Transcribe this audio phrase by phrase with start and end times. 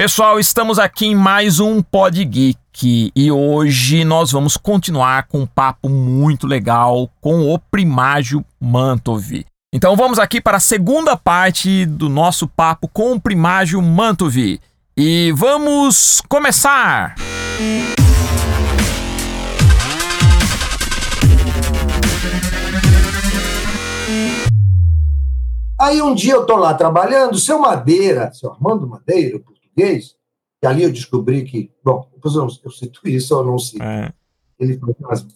[0.00, 5.46] Pessoal, estamos aqui em mais um Pod Geek e hoje nós vamos continuar com um
[5.46, 9.44] papo muito legal com o Primágio Mantov.
[9.74, 14.60] Então vamos aqui para a segunda parte do nosso papo com o Primágio Mantov.
[14.96, 17.16] E vamos começar!
[25.76, 29.40] Aí um dia eu estou lá trabalhando, seu Madeira, seu Armando Madeira,
[29.78, 30.16] português,
[30.62, 33.82] e ali eu descobri que, bom, depois eu, eu cito isso ou não cito.
[33.82, 34.12] É.
[34.58, 34.78] Ele
[35.08, 35.28] fazia,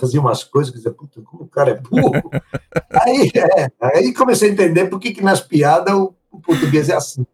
[0.00, 2.30] fazia umas coisas que dizia, puta, como o cara é burro.
[2.90, 6.96] aí, é, aí comecei a entender por que, que nas piadas o, o, português é
[6.96, 7.24] assim.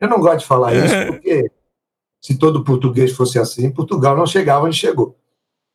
[0.00, 1.50] Eu não gosto de falar isso, porque
[2.20, 5.14] se todo português fosse assim, Portugal não chegava onde chegou.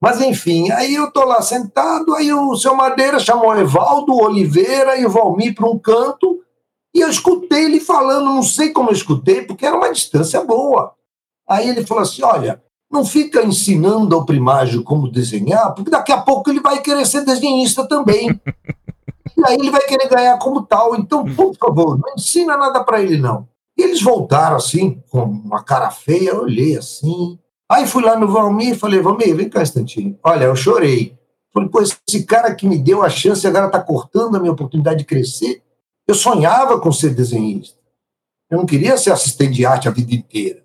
[0.02, 4.98] Mas, enfim, aí eu estou lá sentado, aí o seu Madeira chamou o Evaldo, Oliveira
[4.98, 6.43] e o Valmir para um canto,
[6.97, 10.95] e eu escutei ele falando, não sei como eu escutei, porque era uma distância boa.
[11.47, 12.59] Aí ele falou assim: olha,
[12.91, 17.23] não fica ensinando ao primágio como desenhar, porque daqui a pouco ele vai querer ser
[17.23, 18.29] desenhista também.
[19.37, 20.95] e aí ele vai querer ganhar como tal.
[20.95, 23.48] Então, por favor, não ensina nada para ele, não.
[23.77, 27.37] E eles voltaram assim, com uma cara feia, eu olhei assim.
[27.71, 30.17] Aí fui lá no Valmir e falei, Valmir, vem cá um instantinho.
[30.23, 31.15] Olha, eu chorei.
[31.54, 34.98] Falei, pô, esse cara que me deu a chance agora está cortando a minha oportunidade
[34.98, 35.61] de crescer.
[36.08, 37.77] Eu sonhava com ser desenhista.
[38.50, 40.62] Eu não queria ser assistente de arte a vida inteira,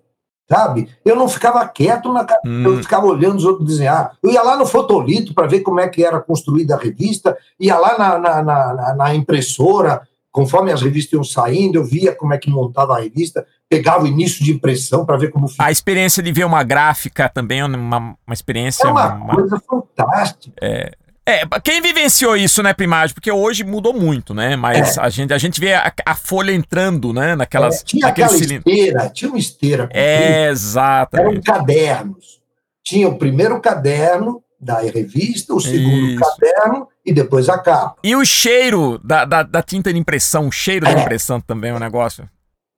[0.49, 0.89] sabe?
[1.03, 2.63] Eu não ficava quieto na hum.
[2.63, 4.15] eu ficava olhando os outros desenhar.
[4.23, 7.77] Eu ia lá no fotolito para ver como é que era construída a revista, ia
[7.77, 12.37] lá na, na, na, na impressora, conforme as revistas iam saindo, eu via como é
[12.37, 16.31] que montava a revista, pegava o início de impressão para ver como A experiência de
[16.31, 18.87] ver uma gráfica também é uma, uma experiência.
[18.87, 20.55] É uma, uma coisa fantástica.
[20.61, 20.91] É,
[21.25, 23.13] é, quem vivenciou isso, né, Primagem?
[23.13, 24.57] Porque hoje mudou muito, né?
[24.57, 25.01] Mas é.
[25.01, 27.35] a, gente, a gente vê a, a, folha entrando, né?
[27.35, 27.81] Naquelas.
[27.81, 28.69] É, tinha aquela cilindro.
[28.69, 29.89] esteira, tinha uma esteira.
[29.93, 31.31] É, exatamente.
[31.31, 32.41] Eram cadernos.
[32.83, 36.19] Tinha o primeiro caderno da revista, o segundo isso.
[36.19, 37.95] caderno e depois a capa.
[38.03, 40.93] E o cheiro da, da, da tinta de impressão, o cheiro é.
[40.93, 42.29] da impressão também é um negócio.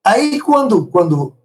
[0.06, 1.36] Aí, quando, quando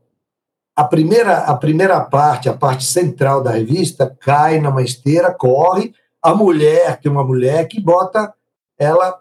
[0.77, 6.35] a primeira, a primeira parte, a parte central da revista, cai numa esteira, corre a
[6.35, 8.33] mulher, tem uma mulher que bota,
[8.79, 9.19] ela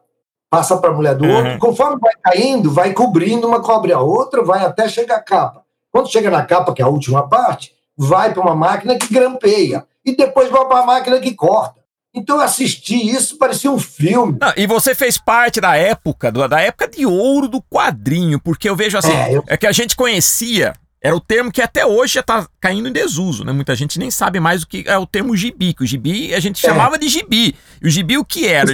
[0.49, 1.35] passa para a mulher do uhum.
[1.35, 5.63] outro, conforme vai caindo, vai cobrindo, uma cobre a outra, vai até chegar a capa.
[5.91, 9.85] Quando chega na capa, que é a última parte, vai para uma máquina que grampeia,
[10.05, 11.79] e depois vai para a máquina que corta.
[12.13, 14.37] Então eu assisti isso, parecia um filme.
[14.41, 18.75] Não, e você fez parte da época, da época de ouro do quadrinho, porque eu
[18.75, 19.43] vejo assim, é, eu...
[19.47, 22.91] é que a gente conhecia era o termo que até hoje já está caindo em
[22.91, 23.53] desuso, né?
[23.53, 26.39] Muita gente nem sabe mais o que é o termo gibi, que o gibi a
[26.41, 26.69] gente é.
[26.69, 27.55] chamava de gibi.
[27.81, 28.69] E o gibi o que era?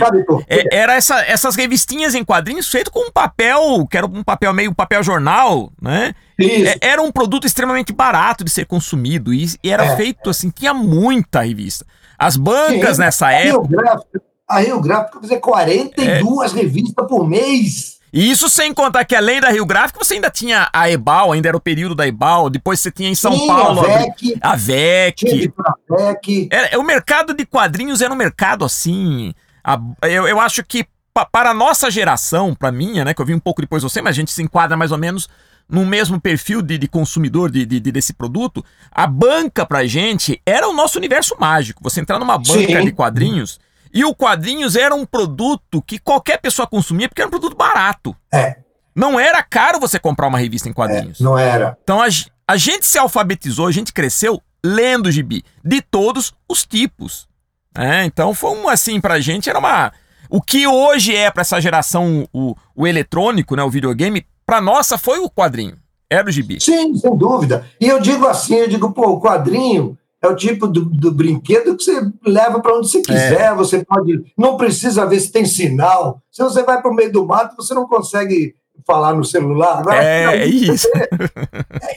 [0.47, 4.53] É, era essa, essas revistinhas em quadrinhos feito com um papel, que era um papel
[4.53, 6.15] meio papel jornal, né?
[6.39, 9.95] É, era um produto extremamente barato de ser consumido e, e era é.
[9.95, 11.85] feito assim, tinha muita revista.
[12.17, 14.01] As bancas nessa época...
[14.49, 16.55] a Rio Gráfica fazia 42 é.
[16.55, 17.99] revistas por mês.
[18.15, 21.49] E isso sem contar que além da Rio Gráfica, você ainda tinha a Ebal, ainda
[21.49, 24.37] era o período da Ebal, depois você tinha em São Sim, Paulo a VEC.
[24.39, 25.53] A VEC.
[25.59, 26.47] A VEC.
[26.49, 29.33] Era, o mercado de quadrinhos era um mercado assim.
[29.61, 33.25] A, eu, eu acho que pa, para a nossa geração, para minha, né, que eu
[33.25, 35.27] vim um pouco depois de você, mas a gente se enquadra mais ou menos
[35.67, 40.69] no mesmo perfil de, de consumidor de, de, desse produto, a banca pra gente era
[40.69, 41.83] o nosso universo mágico.
[41.83, 42.85] Você entrar numa banca Sim.
[42.85, 43.59] de quadrinhos
[43.95, 48.13] e o quadrinhos era um produto que qualquer pessoa consumia porque era um produto barato.
[48.31, 48.57] É.
[48.93, 51.21] Não era caro você comprar uma revista em quadrinhos.
[51.21, 51.77] É, não era.
[51.81, 52.07] Então a,
[52.45, 57.25] a gente se alfabetizou, a gente cresceu lendo gibi de todos os tipos.
[57.73, 59.93] É, então foi um assim pra gente era uma
[60.29, 64.97] o que hoje é para essa geração o, o eletrônico, né, o videogame, para nossa
[64.97, 65.77] foi o quadrinho.
[66.09, 66.59] Era o gibi.
[66.59, 67.65] Sim, sem dúvida.
[67.79, 71.75] E eu digo assim, eu digo, pô, o quadrinho é o tipo do, do brinquedo
[71.75, 73.51] que você leva para onde você quiser.
[73.51, 73.55] É.
[73.55, 74.23] Você pode.
[74.37, 76.21] Não precisa ver se tem sinal.
[76.31, 78.55] Se você vai para o meio do mato, você não consegue
[78.85, 79.79] falar no celular.
[79.79, 80.87] Agora, é, é isso.
[80.89, 81.09] Você,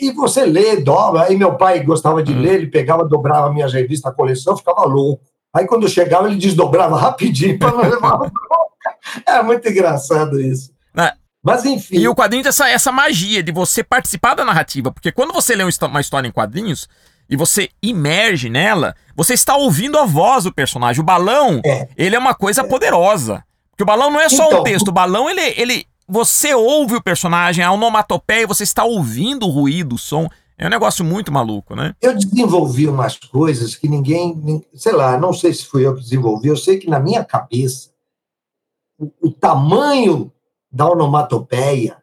[0.00, 1.24] e você lê, dobra.
[1.24, 2.40] Aí meu pai gostava de hum.
[2.40, 5.22] ler, ele pegava, dobrava minhas revistas, a coleção, ficava louco.
[5.54, 8.32] Aí quando eu chegava, ele desdobrava rapidinho para não levar bronca.
[9.26, 10.70] É muito engraçado isso.
[10.94, 11.96] Ah, Mas enfim.
[11.96, 15.54] E o quadrinho tem essa, essa magia de você participar da narrativa, porque quando você
[15.54, 16.88] lê uma história em quadrinhos,
[17.28, 21.02] e você imerge nela, você está ouvindo a voz do personagem.
[21.02, 21.88] O balão, é.
[21.96, 22.64] ele é uma coisa é.
[22.64, 23.44] poderosa.
[23.70, 25.86] Porque o balão não é só então, um texto, o balão, ele, ele.
[26.08, 30.26] Você ouve o personagem, a onomatopeia, você está ouvindo o ruído, o som.
[30.56, 31.94] É um negócio muito maluco, né?
[32.00, 36.48] Eu desenvolvi umas coisas que ninguém, sei lá, não sei se fui eu que desenvolvi,
[36.48, 37.90] eu sei que na minha cabeça,
[38.98, 40.32] o, o tamanho
[40.72, 41.96] da onomatopeia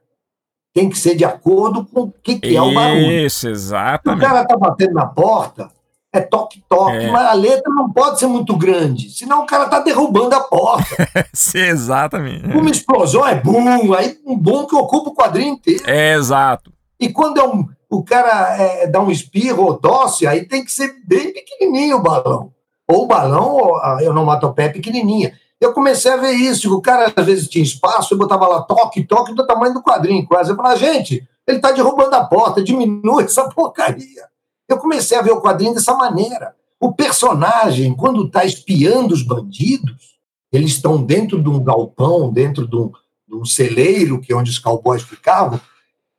[0.75, 3.09] tem que ser de acordo com o que, que é o barulho.
[3.09, 4.25] Isso, exatamente.
[4.25, 5.71] O cara tá batendo na porta,
[6.11, 7.11] é toque-toque, é.
[7.11, 11.07] mas a letra não pode ser muito grande, senão o cara tá derrubando a porta.
[11.31, 12.45] Sim, exatamente.
[12.45, 15.83] Uma explosão é bum, aí um bom que ocupa o quadrinho inteiro.
[15.87, 16.73] É, exato.
[16.99, 20.73] E quando é um, o cara é, dá um espirro ou tosse, aí tem que
[20.73, 22.51] ser bem pequenininho o balão.
[22.85, 25.33] Ou o balão, ou a onomatopeia pequenininha.
[25.59, 29.03] Eu comecei a ver isso, o cara às vezes tinha espaço, eu botava lá toque,
[29.03, 30.51] toque do tamanho do quadrinho, quase.
[30.51, 34.27] Eu falava, gente, ele está derrubando a porta, diminui essa porcaria.
[34.67, 36.55] Eu comecei a ver o quadrinho dessa maneira.
[36.79, 40.15] O personagem, quando está espiando os bandidos,
[40.51, 42.91] eles estão dentro de um galpão, dentro de um,
[43.27, 45.59] de um celeiro, que é onde os cowboys ficavam,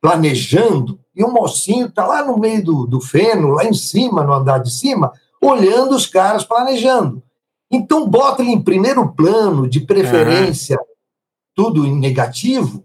[0.01, 4.33] planejando, e o mocinho está lá no meio do, do feno, lá em cima, no
[4.33, 5.11] andar de cima,
[5.41, 7.23] olhando os caras planejando.
[7.71, 10.85] Então, bota ele em primeiro plano, de preferência, uhum.
[11.55, 12.83] tudo em negativo,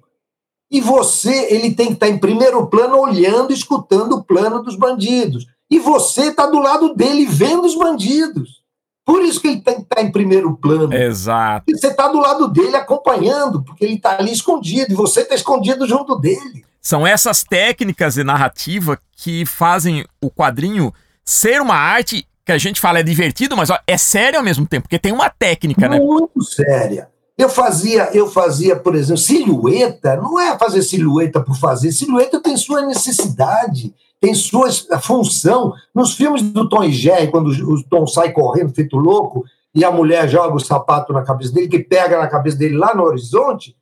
[0.72, 5.46] e você, ele tem que estar em primeiro plano, olhando, escutando o plano dos bandidos.
[5.70, 8.62] E você está do lado dele, vendo os bandidos.
[9.04, 10.94] Por isso que ele tem que estar em primeiro plano.
[10.94, 11.64] Exato.
[11.68, 15.34] E você está do lado dele acompanhando, porque ele está ali escondido, e você está
[15.34, 16.64] escondido junto dele.
[16.80, 20.92] São essas técnicas de narrativa que fazem o quadrinho
[21.22, 24.66] ser uma arte que a gente fala é divertido, mas ó, é sério ao mesmo
[24.66, 26.06] tempo, porque tem uma técnica, Muito né?
[26.06, 27.08] Muito séria.
[27.38, 32.56] Eu fazia, eu fazia, por exemplo, silhueta, não é fazer silhueta por fazer, silhueta tem
[32.56, 35.72] sua necessidade, tem sua função.
[35.94, 39.44] Nos filmes do Tom e Jerry, quando o Tom sai correndo feito louco
[39.74, 42.94] e a mulher joga o sapato na cabeça dele, que pega na cabeça dele lá
[42.94, 43.74] no horizonte,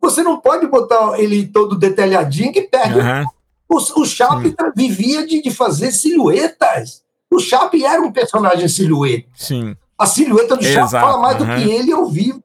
[0.00, 3.00] você não pode botar ele todo detalhadinho que perde.
[3.00, 3.24] Uhum.
[3.68, 7.02] O, o Chaplin vivia de, de fazer silhuetas.
[7.32, 9.28] O Chaplin era um personagem silhueta.
[9.34, 9.76] Sim.
[9.98, 11.46] A silhueta do Chaplin fala mais uhum.
[11.46, 12.42] do que ele ao vivo.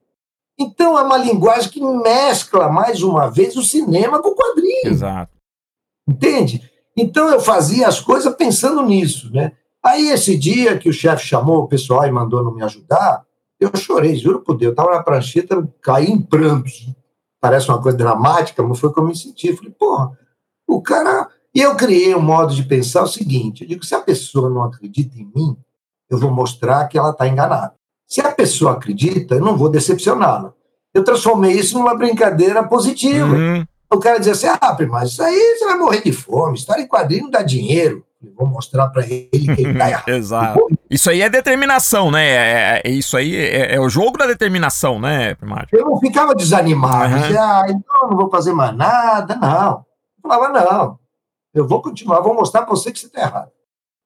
[0.59, 4.87] Então é uma linguagem que mescla, mais uma vez, o cinema com o quadrinho.
[4.87, 5.31] Exato.
[6.07, 6.69] Entende?
[6.95, 9.53] Então eu fazia as coisas pensando nisso, né?
[9.83, 13.25] Aí esse dia que o chefe chamou o pessoal e mandou não me ajudar,
[13.59, 14.67] eu chorei, juro por Deus.
[14.67, 16.87] Eu estava na prancheta, caí em prantos.
[17.41, 19.47] Parece uma coisa dramática, mas foi como eu me senti.
[19.47, 20.17] Eu falei, porra,
[20.67, 24.01] o cara e eu criei um modo de pensar o seguinte: eu digo, se a
[24.01, 25.55] pessoa não acredita em mim,
[26.09, 27.73] eu vou mostrar que ela está enganada.
[28.07, 30.53] Se a pessoa acredita, eu não vou decepcioná-la.
[30.93, 33.35] Eu transformei isso numa brincadeira positiva.
[33.35, 33.65] Uhum.
[33.91, 36.87] O cara dizia assim: ah, mas isso aí você vai morrer de fome, história em
[36.87, 38.03] quadrinho não dá dinheiro.
[38.23, 40.07] Eu vou mostrar para ele que ele está errado.
[40.07, 40.67] Exato.
[40.89, 42.25] Isso aí é determinação, né?
[42.25, 45.67] É, é, é isso aí é, é, o jogo da determinação, né, primário?
[45.73, 47.13] Eu não ficava desanimado.
[47.13, 47.21] Uhum.
[47.21, 49.35] Dizia, ah, então não vou fazer mais nada.
[49.35, 49.85] Não.
[50.23, 51.02] Eu falava, não.
[51.53, 53.51] Eu vou continuar, vou mostrar para você que você está errado.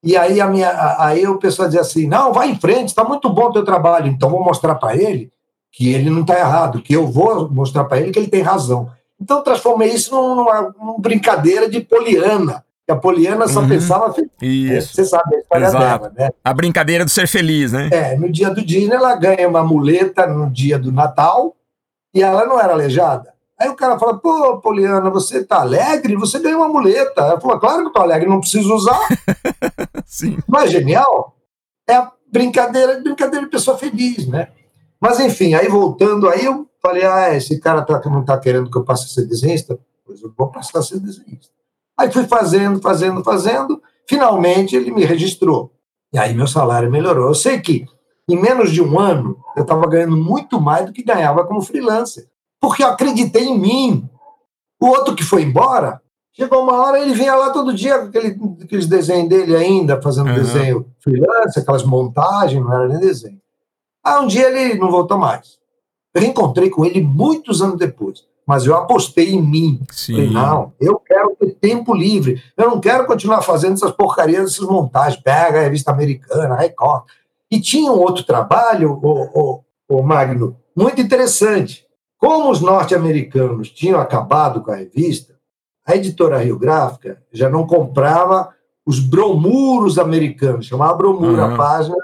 [0.03, 3.29] E aí, a minha, aí o pessoal dizia assim: não, vai em frente, está muito
[3.29, 4.07] bom o teu trabalho.
[4.07, 5.31] Então, vou mostrar para ele
[5.71, 8.89] que ele não está errado, que eu vou mostrar para ele que ele tem razão.
[9.19, 12.63] Então, transformei isso numa, numa brincadeira de poliana.
[12.85, 13.67] Que a poliana só uhum.
[13.67, 14.15] pensava.
[14.41, 14.93] Isso.
[14.93, 15.83] Você sabe a história Exato.
[15.83, 16.29] dela, né?
[16.41, 17.89] A brincadeira do ser feliz, né?
[17.91, 21.53] É, no dia do dia ela ganha uma muleta no dia do Natal
[22.13, 23.33] e ela não era aleijada.
[23.59, 26.15] Aí o cara fala, pô, Poliana, você tá alegre?
[26.15, 27.21] Você ganhou uma muleta.
[27.21, 28.99] Ela falou, claro que eu tô alegre, não preciso usar.
[30.05, 30.37] Sim.
[30.47, 31.35] Não é genial?
[31.87, 34.49] É a brincadeira, brincadeira de pessoa feliz, né?
[35.01, 38.77] Mas enfim, aí voltando, aí eu falei, ah, esse cara tá, não tá querendo que
[38.77, 39.79] eu passe a ser desenhista?
[40.05, 41.51] Pois eu vou passar a ser desenhista.
[41.97, 45.71] Aí fui fazendo, fazendo, fazendo, finalmente ele me registrou.
[46.13, 47.27] E aí meu salário melhorou.
[47.27, 47.85] Eu sei que
[48.29, 52.27] em menos de um ano eu estava ganhando muito mais do que ganhava como freelancer
[52.59, 54.09] porque eu acreditei em mim.
[54.79, 56.01] O outro que foi embora,
[56.33, 60.29] chegou uma hora, ele vinha lá todo dia com aquele, aqueles desenhos dele ainda, fazendo
[60.29, 60.35] uhum.
[60.35, 63.41] desenho freelance, aquelas montagens, não era nem desenho.
[64.05, 65.57] Aí um dia ele não voltou mais.
[66.13, 69.81] Eu reencontrei com ele muitos anos depois, mas eu apostei em mim.
[69.91, 70.13] Sim.
[70.13, 72.41] Falei, não, eu quero ter tempo livre.
[72.55, 75.21] Eu não quero continuar fazendo essas porcarias, essas montagens.
[75.21, 77.03] Pega a revista americana, Record.
[77.49, 81.86] E tinha um outro trabalho, o, o, o Magno, muito interessante
[82.17, 85.35] como os norte-americanos tinham acabado com a revista,
[85.85, 88.53] a editora Rio Gráfica já não comprava
[88.85, 91.53] os bromuros americanos, chamava bromuro uhum.
[91.53, 91.95] a página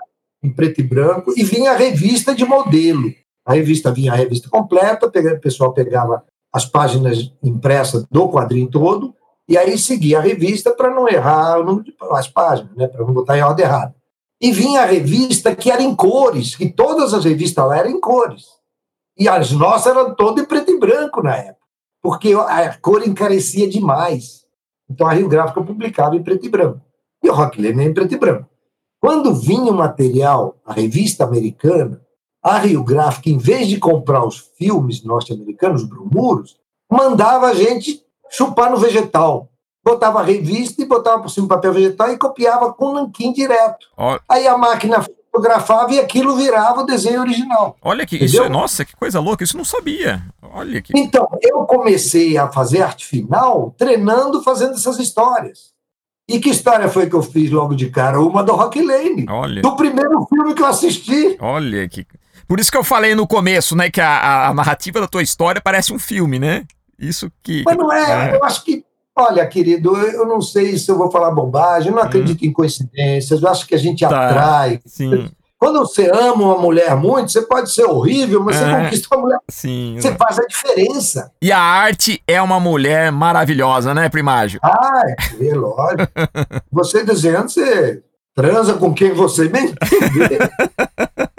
[0.44, 3.10] em preto e branco, e vinha a revista de modelo.
[3.46, 9.16] A revista vinha a revista completa, o pessoal pegava as páginas impressas do quadrinho todo,
[9.48, 13.06] e aí seguia a revista para não errar o número de as páginas, né, para
[13.06, 13.96] não botar em ordem errada.
[14.40, 18.00] E vinha a revista que era em cores, que todas as revistas lá eram em
[18.00, 18.46] cores.
[19.18, 21.66] E as nossas eram todas em preto e branco na época,
[22.02, 24.44] porque a cor encarecia demais.
[24.90, 26.82] Então a Rio Gráfica publicava em preto e branco.
[27.24, 28.50] E o Rock Lane em preto e branco.
[29.00, 32.02] Quando vinha o material, a revista americana,
[32.42, 36.58] a Rio Gráfica, em vez de comprar os filmes norte-americanos, Brumuros,
[36.92, 39.50] mandava a gente chupar no vegetal.
[39.84, 43.88] Botava a revista e botava por cima do papel vegetal e copiava com nanquim direto.
[44.28, 47.76] Aí a máquina fotografava e aquilo virava o desenho original.
[47.82, 50.22] Olha que isso, nossa, que coisa louca, isso não sabia.
[50.42, 55.74] Olha que Então, eu comecei a fazer arte final treinando fazendo essas histórias.
[56.30, 58.22] E que história foi que eu fiz logo de cara?
[58.22, 59.26] Uma do Rock Lane.
[59.28, 59.62] Olha.
[59.62, 61.36] Do primeiro filme que eu assisti.
[61.40, 62.06] Olha que.
[62.48, 65.62] Por isso que eu falei no começo, né, que a, a narrativa da tua história
[65.62, 66.66] parece um filme, né?
[66.98, 67.64] Isso que.
[67.66, 68.36] Mas não é, é.
[68.36, 68.86] eu acho que.
[69.16, 72.48] Olha, querido, eu não sei se eu vou falar bobagem, eu não acredito hum.
[72.48, 74.30] em coincidências, eu acho que a gente tá.
[74.30, 74.80] atrai.
[74.86, 75.30] Sim.
[75.64, 79.22] Quando você ama uma mulher muito, você pode ser horrível, mas é, você conquista uma
[79.22, 79.40] mulher.
[79.50, 79.96] Sim.
[79.98, 81.32] Você faz a diferença.
[81.42, 84.60] E a arte é uma mulher maravilhosa, né, Primágio?
[84.62, 85.04] Ah,
[85.40, 86.12] é, lógico.
[86.70, 88.04] você dizendo, você
[88.36, 90.52] transa com quem você bem entender.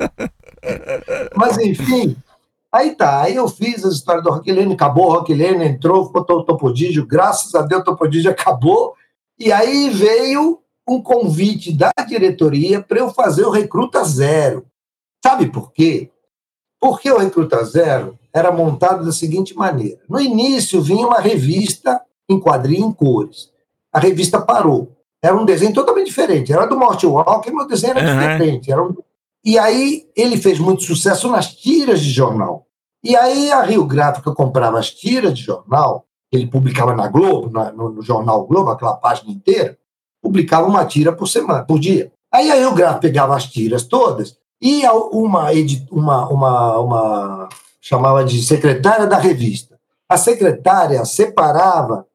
[1.36, 2.16] mas, enfim,
[2.74, 3.22] aí tá.
[3.22, 7.54] Aí eu fiz a história do Roquilene, acabou o Roquilene, entrou, botou o Topodígio, graças
[7.54, 8.94] a Deus o Topodígio acabou.
[9.38, 14.66] E aí veio um convite da diretoria para eu fazer o Recruta Zero.
[15.24, 16.10] Sabe por quê?
[16.80, 22.38] Porque o Recruta Zero era montado da seguinte maneira: no início vinha uma revista em
[22.38, 23.50] quadrinho em cores.
[23.92, 24.90] A revista parou.
[25.22, 26.52] Era um desenho totalmente diferente.
[26.52, 28.18] Era do Morty Walker, mas o desenho era uhum.
[28.18, 28.70] diferente.
[28.70, 28.94] Era um...
[29.44, 32.66] E aí ele fez muito sucesso nas tiras de jornal.
[33.02, 37.50] E aí a Rio Gráfica comprava as tiras de jornal, que ele publicava na Globo,
[37.50, 39.76] no, no jornal Globo, aquela página inteira,
[40.22, 42.10] publicava uma tira por semana, por dia.
[42.32, 45.50] Aí aí o Graf pegava as tiras todas e uma,
[45.90, 47.48] uma, uma, uma
[47.80, 49.78] chamava de secretária da revista.
[50.08, 52.06] A secretária separava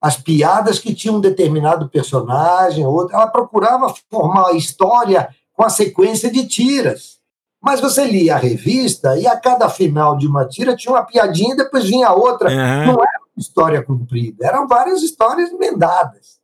[0.00, 3.14] as piadas que tinham um determinado personagem, outro.
[3.14, 5.28] Ela procurava formar a história
[5.58, 7.18] com a sequência de tiras.
[7.60, 11.54] Mas você lia a revista e a cada final de uma tira tinha uma piadinha
[11.54, 12.48] e depois vinha outra.
[12.48, 12.86] Uhum.
[12.86, 16.38] Não era uma história comprida, eram várias histórias emendadas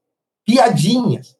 [0.45, 1.37] piadinhas.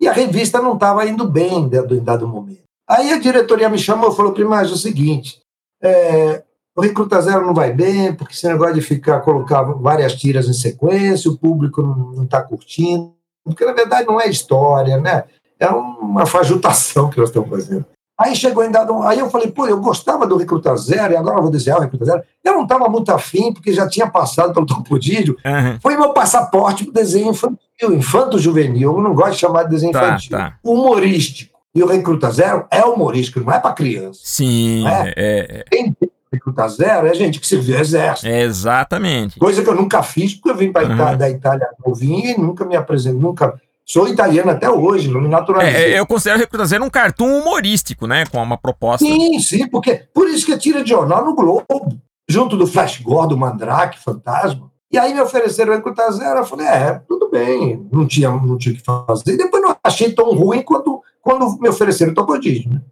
[0.00, 2.64] E a revista não estava indo bem em dado momento.
[2.88, 5.40] Aí a diretoria me chamou e falou: Primagem, é o seguinte,
[5.80, 6.42] é,
[6.76, 10.52] o Recruta Zero não vai bem, porque esse negócio de ficar, colocar várias tiras em
[10.52, 15.24] sequência, o público não está curtindo, porque na verdade não é história, né?
[15.58, 17.84] É uma fajutação que nós estamos fazendo.
[18.18, 19.02] Aí chegou em dado.
[19.02, 21.82] Aí eu falei, pô, eu gostava do Recruta Zero, e agora eu vou desenhar o
[21.82, 22.22] Recruta Zero.
[22.42, 25.36] Eu não estava muito afim, porque já tinha passado pelo Topodídio.
[25.44, 25.78] Uhum.
[25.82, 28.96] Foi meu passaporte para o desenho infantil, infanto-juvenil.
[28.96, 30.30] Eu não gosto de chamar de desenho tá, infantil.
[30.30, 30.54] Tá.
[30.64, 31.56] Humorístico.
[31.74, 34.20] E o Recruta Zero é humorístico, não é para criança.
[34.24, 34.88] Sim.
[34.88, 35.08] É?
[35.08, 35.64] É, é.
[35.70, 38.26] Quem tem Recruta Zero é gente que serviu exército.
[38.26, 39.38] É exatamente.
[39.38, 41.18] Coisa que eu nunca fiz, porque eu vim para uhum.
[41.18, 45.94] da Itália novinho e nunca me apresentei, nunca Sou italiano até hoje, não me naturalizei.
[45.94, 48.26] É, eu considero Recruta Zero um cartoon humorístico, né?
[48.26, 49.06] Com uma proposta.
[49.06, 51.96] Sim, sim, porque por isso que é tira de jornal no Globo,
[52.28, 54.72] junto do Flash Gordon, Mandrake, Fantasma.
[54.90, 58.58] E aí me ofereceram o Recruta Zero, eu falei, é, tudo bem, não tinha, não
[58.58, 59.34] tinha o que fazer.
[59.34, 62.68] E depois não achei tão ruim quanto quando me ofereceram o.
[62.68, 62.82] Né?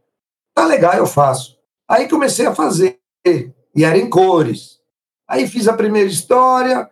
[0.55, 1.57] Tá legal, eu faço.
[1.89, 4.79] Aí comecei a fazer, e era em cores.
[5.29, 6.89] Aí fiz a primeira história,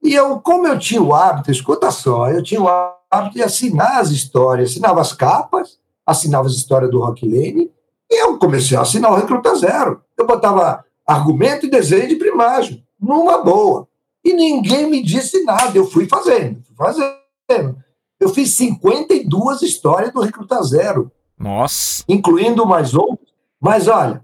[0.00, 3.98] e eu, como eu tinha o hábito, escuta só, eu tinha o hábito de assinar
[3.98, 7.70] as histórias, assinava as capas, assinava as histórias do Rock Lane,
[8.10, 10.02] e eu comecei a assinar o Recruta Zero.
[10.18, 13.88] Eu botava argumento e desenho de primagem, numa boa.
[14.24, 17.76] E ninguém me disse nada, eu fui fazendo, fui fazendo.
[18.20, 21.10] Eu fiz 52 histórias do Recruta Zero.
[21.38, 22.04] Nossa!
[22.08, 23.32] Incluindo mais outros.
[23.60, 24.22] Mas olha,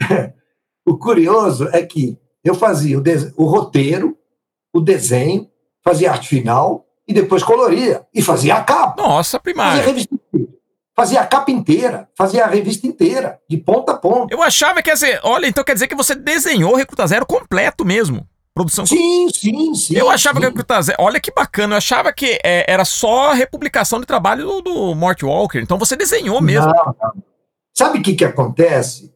[0.86, 3.02] o curioso é que eu fazia o,
[3.36, 4.16] o roteiro,
[4.72, 5.50] o desenho,
[5.82, 9.00] fazia arte final, e depois coloria e fazia a capa.
[9.00, 9.82] Nossa, primária.
[9.82, 10.56] Fazia a
[10.96, 14.34] Fazia a capa inteira, fazia a revista inteira, de ponta a ponta.
[14.34, 17.84] Eu achava que, dizer, olha, então quer dizer que você desenhou o Recruta Zero completo
[17.84, 18.26] mesmo.
[18.54, 18.86] Produção.
[18.86, 19.94] Sim, sim, sim.
[19.94, 20.40] Eu achava sim.
[20.40, 20.96] que o Recruta Zero.
[20.98, 25.22] Olha que bacana, eu achava que é, era só republicação de trabalho do, do Mort
[25.22, 25.58] Walker.
[25.58, 26.72] Então você desenhou mesmo.
[26.72, 27.22] Não, não.
[27.74, 29.14] Sabe o que, que acontece?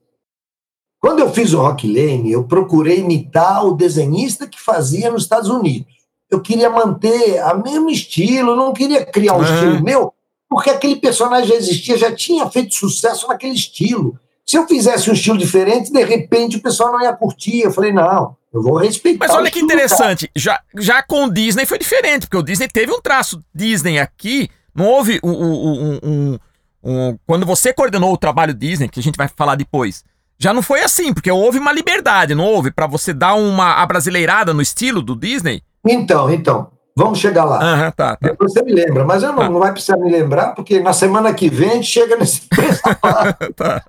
[1.01, 5.49] Quando eu fiz o Rock Lane, eu procurei imitar o desenhista que fazia nos Estados
[5.49, 6.00] Unidos
[6.31, 9.45] eu queria manter o mesmo estilo, não queria criar um uhum.
[9.45, 10.15] estilo meu,
[10.49, 14.19] porque aquele personagem já existia, já tinha feito sucesso naquele estilo.
[14.47, 17.61] Se eu fizesse um estilo diferente, de repente o pessoal não ia curtir.
[17.61, 19.27] Eu falei, não, eu vou respeitar.
[19.27, 22.93] Mas olha que interessante, já, já com o Disney foi diferente, porque o Disney teve
[22.93, 26.39] um traço Disney aqui, não houve um, um, um,
[26.83, 30.05] um, Quando você coordenou o trabalho Disney, que a gente vai falar depois,
[30.37, 32.73] já não foi assim, porque houve uma liberdade, não houve?
[32.73, 35.63] para você dar uma abrasileirada no estilo do Disney?
[35.87, 37.59] Então, então, vamos chegar lá.
[37.59, 38.19] Uhum, tá, tá.
[38.21, 39.49] Depois você me lembra, mas eu não, tá.
[39.49, 42.43] não vai precisar me lembrar, porque na semana que vem a gente chega nesse
[43.57, 43.85] tá.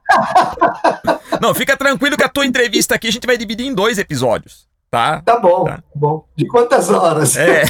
[1.42, 4.70] Não, fica tranquilo que a tua entrevista aqui a gente vai dividir em dois episódios.
[4.90, 5.22] Tá.
[5.22, 5.82] Tá bom, tá.
[5.96, 6.26] bom.
[6.36, 7.38] De quantas horas?
[7.38, 7.64] É.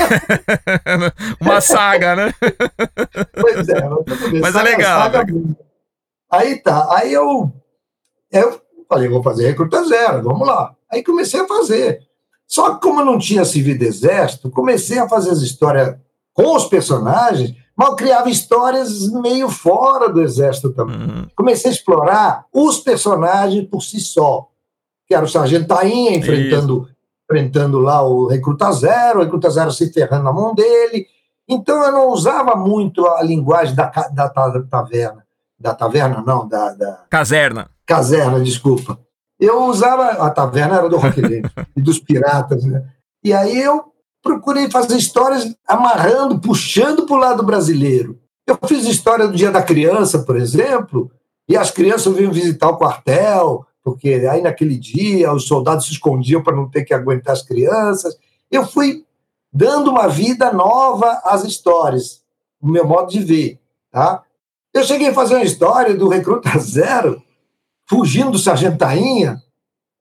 [1.39, 2.33] Uma saga, né?
[3.39, 3.89] Pois é,
[4.41, 5.01] mas é legal.
[5.03, 5.25] Saga,
[6.31, 7.51] aí tá, aí eu,
[8.31, 8.59] eu
[8.89, 10.75] falei, vou fazer recruta zero, vamos lá.
[10.91, 11.99] Aí comecei a fazer.
[12.51, 15.95] Só que como eu não tinha servido exército, comecei a fazer as histórias
[16.33, 20.97] com os personagens, mas eu criava histórias meio fora do exército também.
[20.97, 21.27] Uhum.
[21.33, 24.49] Comecei a explorar os personagens por si só.
[25.07, 26.89] Que era o Sargento Tainha enfrentando
[27.23, 31.07] enfrentando lá o Recruta Zero, o Recruta Zero se ferrando na mão dele.
[31.47, 35.25] Então eu não usava muito a linguagem da, da, da taverna.
[35.57, 37.05] Da taverna, não, da, da.
[37.09, 37.69] Caserna.
[37.85, 38.99] Caserna, desculpa.
[39.41, 40.23] Eu usava.
[40.23, 41.19] A taverna era do Rock
[41.75, 42.85] e dos piratas, né?
[43.23, 48.19] E aí eu procurei fazer histórias amarrando, puxando para o lado brasileiro.
[48.45, 51.11] Eu fiz história do Dia da Criança, por exemplo,
[51.49, 56.43] e as crianças vinham visitar o quartel, porque aí naquele dia os soldados se escondiam
[56.43, 58.15] para não ter que aguentar as crianças.
[58.49, 59.03] Eu fui
[59.51, 62.21] dando uma vida nova às histórias,
[62.61, 63.59] o meu modo de ver.
[63.91, 64.23] Tá?
[64.73, 67.21] Eu cheguei a fazer uma história do Recruta Zero,
[67.91, 69.43] fugindo do Sargento Tainha,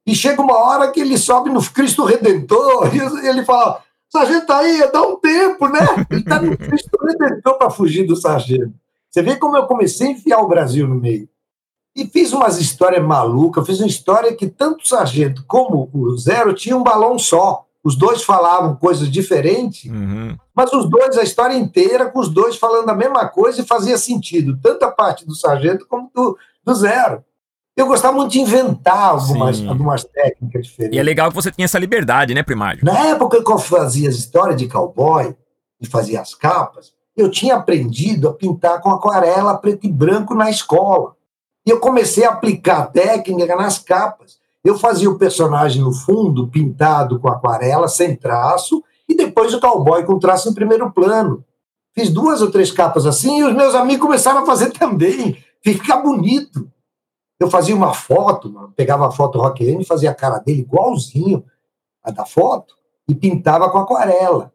[0.07, 4.87] e chega uma hora que ele sobe no Cristo Redentor, e ele fala: Sargento Tainha,
[4.87, 5.81] dá um tempo, né?
[6.09, 8.73] Ele está no Cristo Redentor para fugir do sargento.
[9.11, 11.29] Você vê como eu comecei a enfiar o Brasil no meio.
[11.97, 16.55] E fiz umas histórias malucas, fiz uma história que tanto o sargento como o Zero
[16.55, 17.67] tinham um balão só.
[17.83, 20.37] Os dois falavam coisas diferentes, uhum.
[20.55, 23.99] mas os dois, a história inteira, com os dois falando a mesma coisa e fazia
[23.99, 27.25] sentido, tanto a parte do sargento como do, do Zero.
[27.81, 30.97] Eu gostava muito de inventar algumas, algumas técnicas diferentes.
[30.97, 32.85] E é legal que você tinha essa liberdade, né, Primário?
[32.85, 35.35] Na época que eu fazia as histórias de cowboy
[35.81, 40.51] e fazia as capas, eu tinha aprendido a pintar com aquarela preto e branco na
[40.51, 41.15] escola.
[41.67, 44.39] E eu comecei a aplicar a técnica nas capas.
[44.63, 50.05] Eu fazia o personagem no fundo, pintado com aquarela, sem traço, e depois o cowboy
[50.05, 51.43] com traço em primeiro plano.
[51.95, 55.43] Fiz duas ou três capas assim, e os meus amigos começaram a fazer também.
[55.65, 56.69] Fica bonito.
[57.41, 60.61] Eu fazia uma foto, mano, pegava a foto do Rock e fazia a cara dele
[60.61, 61.43] igualzinho
[62.03, 62.75] a da foto,
[63.09, 64.53] e pintava com aquarela.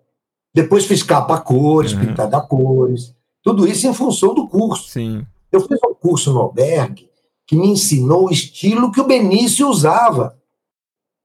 [0.53, 1.99] Depois fiz capa cores, uhum.
[1.99, 3.13] pintada a cores.
[3.43, 4.89] Tudo isso em função do curso.
[4.89, 5.25] Sim.
[5.51, 7.09] Eu fiz um curso no albergue
[7.45, 10.35] que me ensinou o estilo que o Benício usava,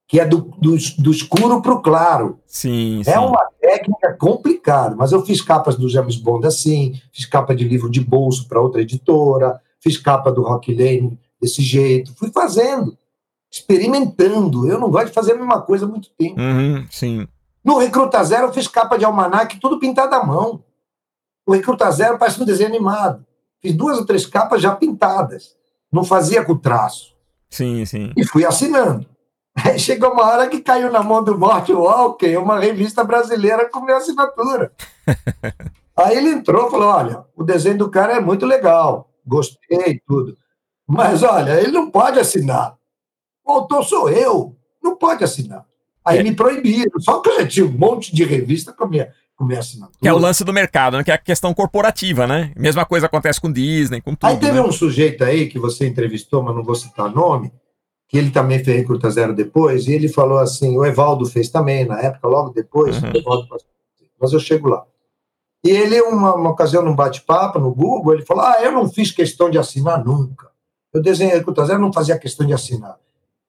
[0.07, 2.41] que é do, do, do escuro para o claro.
[2.47, 3.19] Sim, é sim.
[3.19, 7.89] uma técnica complicada, mas eu fiz capas do James Bond assim, fiz capa de livro
[7.89, 12.97] de bolso para outra editora, fiz capa do Rock Lane desse jeito, fui fazendo,
[13.51, 14.69] experimentando.
[14.69, 16.41] Eu não gosto de fazer a mesma coisa há muito tempo.
[16.41, 17.27] Uhum, sim.
[17.65, 20.63] No Recruta Zero eu fiz capa de almanac, tudo pintado à mão.
[21.47, 23.25] O Recruta Zero parece um desenho animado.
[23.61, 25.55] Fiz duas ou três capas já pintadas.
[25.93, 27.15] Não fazia com traço.
[27.49, 28.13] Sim, sim.
[28.17, 29.07] E fui assinando.
[29.65, 33.81] Aí chegou uma hora que caiu na mão do Morty Walker uma revista brasileira com
[33.81, 34.73] minha assinatura.
[35.97, 40.37] Aí ele entrou e falou: Olha, o desenho do cara é muito legal, gostei tudo.
[40.91, 42.77] Mas olha, ele não pode assinar.
[43.47, 45.65] O autor sou eu, não pode assinar.
[46.05, 46.23] Aí é.
[46.23, 46.99] me proibiram.
[46.99, 49.13] Só que eu já tinha um monte de revista com a minha
[50.03, 51.05] que é o lance do mercado, né?
[51.05, 52.53] que é a questão corporativa, né?
[52.55, 54.29] Mesma coisa acontece com Disney, com tudo.
[54.29, 54.61] Aí teve né?
[54.61, 57.51] um sujeito aí que você entrevistou, mas não vou citar nome,
[58.07, 61.87] que ele também fez Recruta Zero depois, e ele falou assim, o Evaldo fez também,
[61.87, 63.13] na época, logo depois, uhum.
[63.15, 63.49] Evaldo,
[64.21, 64.85] mas eu chego lá.
[65.65, 69.11] E ele, uma, uma ocasião, num bate-papo no Google, ele falou, ah, eu não fiz
[69.11, 70.50] questão de assinar nunca.
[70.93, 72.97] Eu desenhei Recruta Zero, não fazia questão de assinar.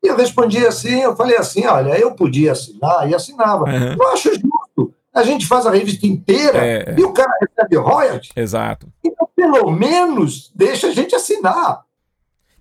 [0.03, 3.65] E eu respondi assim, eu falei assim, olha, eu podia assinar e assinava.
[3.65, 3.93] Uhum.
[3.93, 8.31] Eu acho justo a gente faz a revista inteira é, e o cara recebe royalty.
[8.35, 8.87] Exato.
[9.03, 11.81] Então, pelo menos, deixa a gente assinar.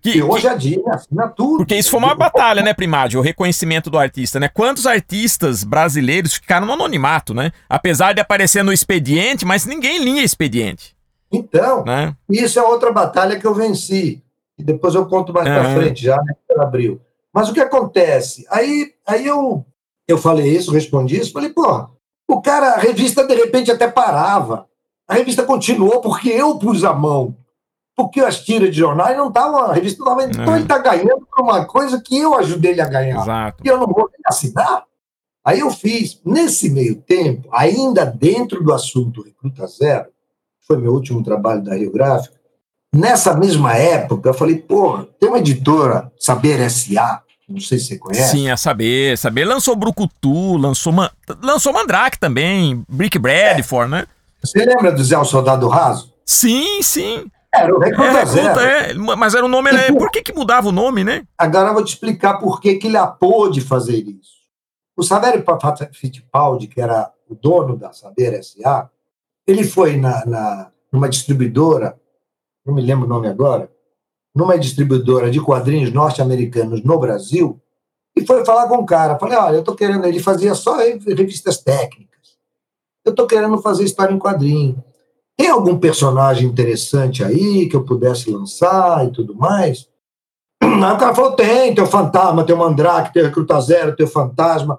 [0.03, 1.59] Que, que hoje que, é dia, assina tudo.
[1.59, 3.21] Porque isso foi uma batalha, né, Primário?
[3.21, 4.49] O reconhecimento do artista, né?
[4.49, 7.53] Quantos artistas brasileiros ficaram no anonimato, né?
[7.69, 10.97] Apesar de aparecer no expediente, mas ninguém lia expediente.
[11.31, 12.17] Então, né?
[12.29, 14.23] isso é outra batalha que eu venci.
[14.61, 15.55] E depois eu conto mais uhum.
[15.55, 17.01] para frente, já, né, abril.
[17.33, 18.47] Mas o que acontece?
[18.51, 19.65] Aí, aí eu,
[20.07, 21.89] eu falei isso, respondi isso, falei, pô,
[22.29, 24.67] o cara, a revista de repente até parava.
[25.09, 27.37] A revista continuou porque eu pus a mão.
[27.97, 30.31] Porque as tiras de jornais não estavam, a revista não estava.
[30.31, 30.57] Então é.
[30.57, 33.21] ele está ganhando por uma coisa que eu ajudei ele a ganhar.
[33.21, 33.63] Exato.
[33.65, 34.85] E eu não vou assinar.
[35.45, 40.11] Aí eu fiz, nesse meio tempo, ainda dentro do assunto Recruta Zero,
[40.61, 42.40] foi meu último trabalho da Rio Gráfica,
[42.93, 47.99] nessa mesma época eu falei, porra, tem uma editora, Saber S.A., não sei se você
[47.99, 48.31] conhece.
[48.31, 49.19] Sim, a saber.
[49.19, 51.11] Saber lançou Brucutu, lançou, Man...
[51.43, 53.97] lançou Mandrake também, Brick Bradford, é.
[53.97, 54.07] né?
[54.41, 56.13] Você lembra do Zé o Soldado Raso?
[56.25, 57.27] Sim, sim.
[57.53, 58.61] Era o Recruta, Zero.
[58.61, 59.73] É, mas era o nome.
[59.73, 59.91] Né?
[59.91, 61.25] Por que, que mudava o nome, né?
[61.37, 64.39] Agora eu vou te explicar por que, que ele pôde fazer isso.
[64.97, 65.45] O Saverio
[65.93, 68.89] Fittipaldi, que era o dono da Saber S.A.,
[69.47, 71.99] ele foi na, na, numa distribuidora,
[72.65, 73.71] não me lembro o nome agora,
[74.35, 77.61] numa distribuidora de quadrinhos norte-americanos no Brasil,
[78.17, 79.19] e foi falar com o cara.
[79.19, 80.05] Falei, olha, eu estou querendo.
[80.05, 82.37] Ele fazia só revistas técnicas.
[83.05, 84.83] Eu estou querendo fazer história em quadrinho.
[85.37, 89.89] Tem algum personagem interessante aí que eu pudesse lançar e tudo mais?
[90.63, 94.05] Aí o cara falou: tem, o fantasma, tem o mandrake, tem o recruta zero, tem
[94.05, 94.79] o fantasma.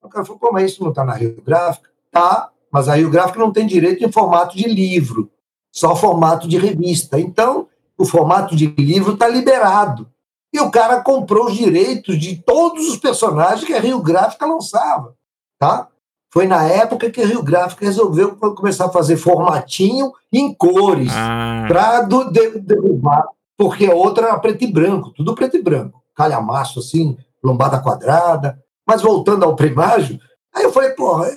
[0.00, 0.80] O cara falou: como é isso?
[0.80, 1.90] Não está na Rio Gráfica?
[2.08, 5.28] Tá, mas a Rio Gráfica não tem direito em formato de livro,
[5.72, 7.18] só formato de revista.
[7.18, 10.08] Então, o formato de livro está liberado.
[10.52, 15.14] E o cara comprou os direitos de todos os personagens que a Rio Gráfica lançava.
[15.58, 15.88] Tá?
[16.32, 21.66] Foi na época que a Rio Gráfica resolveu começar a fazer formatinho em cores ah.
[21.68, 23.26] para derrubar,
[23.58, 28.62] porque a outra era preto e branco, tudo preto e branco, calhamaço assim, lombada quadrada.
[28.86, 30.20] Mas voltando ao primágio,
[30.54, 31.28] aí eu falei, porra,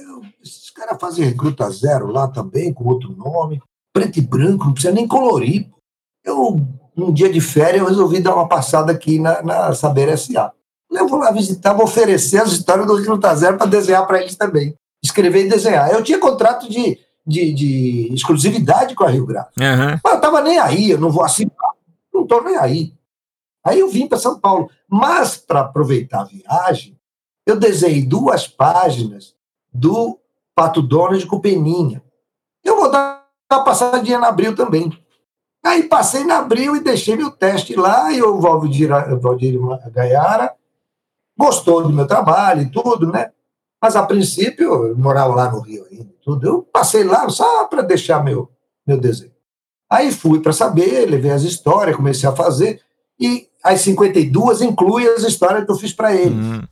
[0.44, 3.62] esses caras fazem recruta zero lá também, com outro nome,
[3.94, 5.70] preto e branco, não precisa nem colorir.
[6.26, 6.60] Eu,
[6.98, 10.52] um dia de férias, eu resolvi dar uma passada aqui na, na Saber S.A.
[10.92, 14.36] Eu vou lá visitar, vou oferecer as histórias do Recruta Zero para desenhar para eles
[14.36, 15.92] também escrever e desenhar.
[15.92, 19.50] Eu tinha contrato de, de, de exclusividade com a Rio Grande.
[19.60, 20.00] Uhum.
[20.04, 21.54] Mas eu estava nem aí, eu não vou assinar,
[22.14, 22.94] não estou nem aí.
[23.66, 24.70] Aí eu vim para São Paulo.
[24.90, 26.98] Mas, para aproveitar a viagem,
[27.46, 29.36] eu desenhei duas páginas
[29.74, 30.20] do
[30.56, 32.02] Pato Donald com Peninha.
[32.64, 34.92] Eu vou dar uma passadinha na Abril também.
[35.64, 39.60] Aí passei na Abril e deixei meu teste lá, e o Valdir, Valdir
[39.92, 40.54] Gaiara
[41.38, 43.32] gostou do meu trabalho e tudo, né?
[43.82, 46.48] Mas, a princípio, eu morava lá no Rio ainda, tudo.
[46.48, 48.50] Eu passei lá só para deixar meu,
[48.88, 49.34] meu desenho.
[49.90, 52.82] Aí fui para saber, levei as histórias, comecei a fazer,
[53.20, 56.46] e as 52 inclui as histórias que eu fiz para eles.
[56.46, 56.64] Uhum.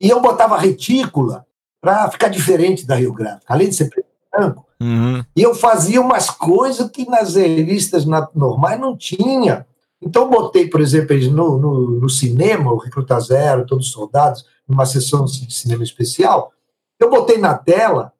[0.00, 1.46] E eu botava retícula
[1.80, 4.66] para ficar diferente da Rio Grande, além de ser preto e branco.
[4.80, 5.22] Uhum.
[5.36, 9.66] E eu fazia umas coisas que nas revistas normais não tinha.
[10.00, 14.86] Então, botei, por exemplo, no, no, no cinema, o Recruta Zero, Todos os Soldados, numa
[14.86, 16.52] sessão de cinema especial,
[16.98, 18.12] eu botei na tela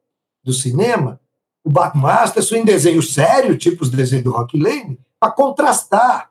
[0.44, 1.18] do cinema
[1.64, 6.30] o Batmaster em desenho sério, tipo os desenhos do Rock Lane, para contrastar.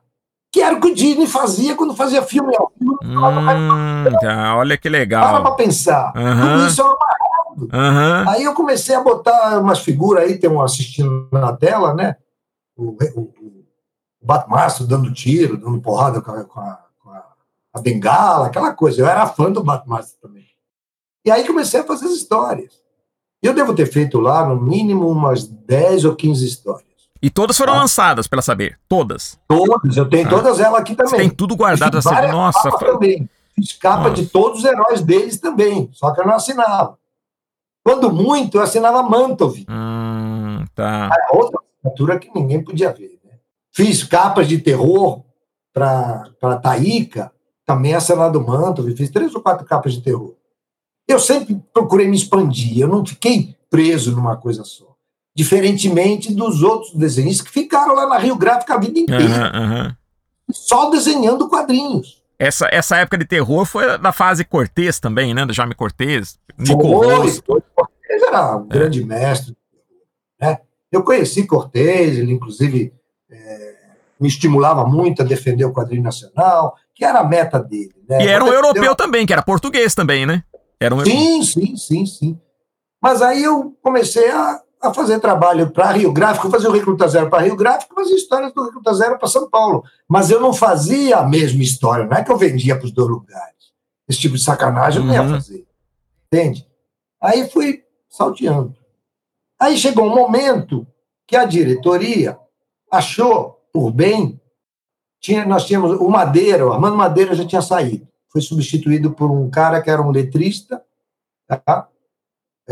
[0.52, 2.52] Que era o que o Disney fazia quando fazia filme.
[3.04, 5.22] Hum, tá, olha que legal.
[5.22, 6.12] Para para pensar.
[6.16, 6.40] Uhum.
[6.40, 6.84] Tudo isso é
[7.64, 8.28] Uhum.
[8.28, 12.16] Aí eu comecei a botar umas figuras aí, tem um assistindo na tela, né?
[12.76, 13.64] O, o, o
[14.22, 16.90] Batmaster dando tiro, dando porrada com a, com a
[17.72, 19.00] a bengala, aquela coisa.
[19.00, 20.46] Eu era fã do Batmaster também.
[21.24, 22.80] E aí comecei a fazer as histórias.
[23.42, 26.90] Eu devo ter feito lá, no mínimo, umas 10 ou 15 histórias.
[27.22, 27.80] E todas foram ah.
[27.80, 28.78] lançadas, pela saber?
[28.88, 29.38] Todas?
[29.46, 30.30] Todas, eu tenho ah.
[30.30, 31.10] todas elas aqui também.
[31.10, 32.70] Você tem tudo guardado assim, nossa.
[32.78, 33.28] Também.
[33.54, 34.22] Fiz capa nossa.
[34.22, 36.98] de todos os heróis deles também, só que eu não assinava.
[37.84, 39.64] Quando muito, eu assinava Mantov.
[39.68, 41.10] Hum, tá.
[41.12, 43.18] Era outra assinatura que ninguém podia ver.
[43.24, 43.32] Né?
[43.72, 45.22] Fiz capas de terror
[45.72, 47.32] para Taíca,
[47.64, 50.34] também assinado manto, fiz três ou quatro capas de terror.
[51.08, 54.94] Eu sempre procurei me expandir, eu não fiquei preso numa coisa só.
[55.34, 59.94] Diferentemente dos outros desenhistas que ficaram lá na Rio Gráfica a vida inteira, uhum, uhum.
[60.52, 62.19] só desenhando quadrinhos.
[62.40, 65.44] Essa, essa época de terror foi da fase Cortez também, né?
[65.44, 66.38] Do Jaime Cortez.
[66.56, 67.60] Foi.
[67.74, 68.68] Cortez era um é.
[68.68, 69.54] grande mestre.
[70.40, 70.58] Né?
[70.90, 72.94] Eu conheci Cortez, ele inclusive
[73.30, 73.74] é,
[74.18, 77.94] me estimulava muito a defender o quadrinho nacional que era a meta dele.
[78.08, 78.24] Né?
[78.24, 80.42] E era um europeu também, que era português também, né?
[80.80, 81.04] Era um...
[81.04, 82.40] Sim, sim, sim, sim.
[83.02, 87.28] Mas aí eu comecei a, a fazer trabalho para Rio Gráfico, fazer o Recruta Zero
[87.28, 89.84] para Rio Gráfico, fazer histórias do Recruta Zero para São Paulo.
[90.08, 93.08] Mas eu não fazia a mesma história, não é que eu vendia para os dois
[93.08, 93.54] lugares.
[94.08, 95.34] Esse tipo de sacanagem eu não ia uhum.
[95.34, 95.66] fazer.
[96.26, 96.66] Entende?
[97.20, 98.74] Aí fui salteando.
[99.58, 100.86] Aí chegou um momento
[101.26, 102.38] que a diretoria
[102.90, 104.40] achou por bem
[105.20, 108.08] tinha, nós tínhamos o Madeira, o Armando Madeira já tinha saído.
[108.30, 110.82] Foi substituído por um cara que era um letrista.
[111.46, 111.88] Tá?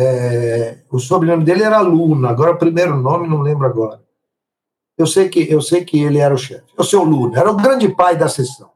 [0.01, 4.01] É, o sobrenome dele era Luna, agora o primeiro nome não lembro agora.
[4.97, 6.73] Eu sei que eu sei que ele era o chefe.
[6.77, 8.69] O seu Luna era o grande pai da sessão.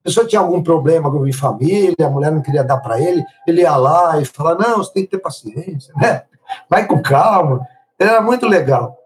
[0.00, 3.24] A pessoa tinha algum problema com a família, a mulher não queria dar para ele,
[3.46, 6.22] ele ia lá e falava: Não, você tem que ter paciência, né?
[6.68, 7.66] vai com calma.
[7.98, 8.96] Ele era muito legal.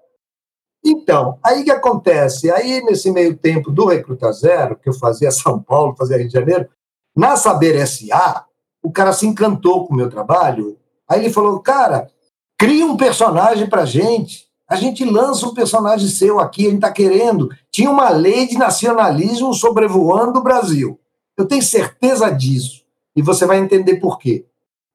[0.84, 2.50] Então, aí que acontece?
[2.50, 6.32] Aí, nesse meio tempo do Recruta Zero, que eu fazia São Paulo, fazia Rio de
[6.32, 6.68] Janeiro,
[7.14, 8.46] na Saber SA,
[8.82, 10.78] o cara se encantou com o meu trabalho.
[11.10, 12.08] Aí ele falou: Cara,
[12.56, 14.48] cria um personagem pra gente.
[14.68, 17.50] A gente lança um personagem seu aqui, a gente está querendo.
[17.72, 21.00] Tinha uma lei de nacionalismo sobrevoando o Brasil.
[21.36, 22.84] Eu tenho certeza disso.
[23.16, 24.46] E você vai entender por quê.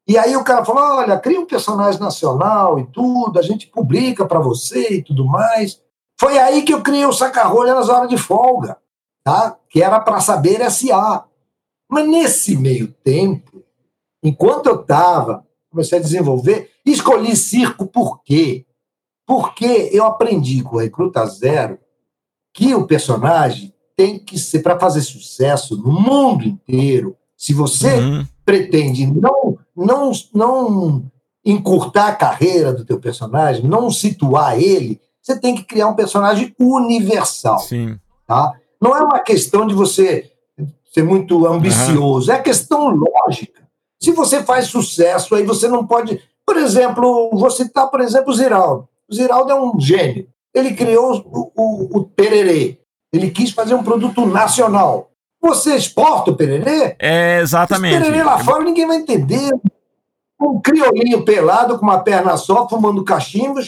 [0.08, 4.26] E aí o cara falou: olha, cria um personagem nacional e tudo, a gente publica
[4.26, 5.82] para você e tudo mais.
[6.18, 8.78] Foi aí que eu criei o Saca-Rolha nas horas de folga,
[9.26, 9.58] tá?
[9.70, 11.26] que era para saber SA.
[11.90, 13.62] Mas nesse meio tempo,
[14.24, 18.66] enquanto eu estava, comecei a desenvolver, escolhi circo por quê?
[19.28, 21.78] Porque eu aprendi com o Recruta Zero
[22.54, 28.26] que o personagem tem que ser, para fazer sucesso no mundo inteiro, se você uhum.
[28.46, 31.12] pretende não, não, não
[31.44, 36.56] encurtar a carreira do teu personagem, não situar ele, você tem que criar um personagem
[36.58, 37.60] universal.
[37.60, 38.00] Sim.
[38.26, 38.54] Tá?
[38.82, 40.32] Não é uma questão de você
[40.94, 42.38] ser muito ambicioso, uhum.
[42.38, 43.65] é questão lógica.
[44.02, 46.22] Se você faz sucesso, aí você não pode.
[46.46, 48.88] Por exemplo, vou citar, por exemplo, o Ziraldo.
[49.10, 50.28] O Ziraldo é um gênio.
[50.54, 52.80] Ele criou o, o, o Pererê.
[53.12, 55.12] Ele quis fazer um produto nacional.
[55.42, 56.96] Você exporta o pererê?
[57.00, 57.96] É, exatamente.
[57.96, 59.52] Esse pererê lá fora ninguém vai entender.
[60.42, 63.60] Um criolinho pelado com uma perna só, fumando cachimbo.
[63.60, 63.64] O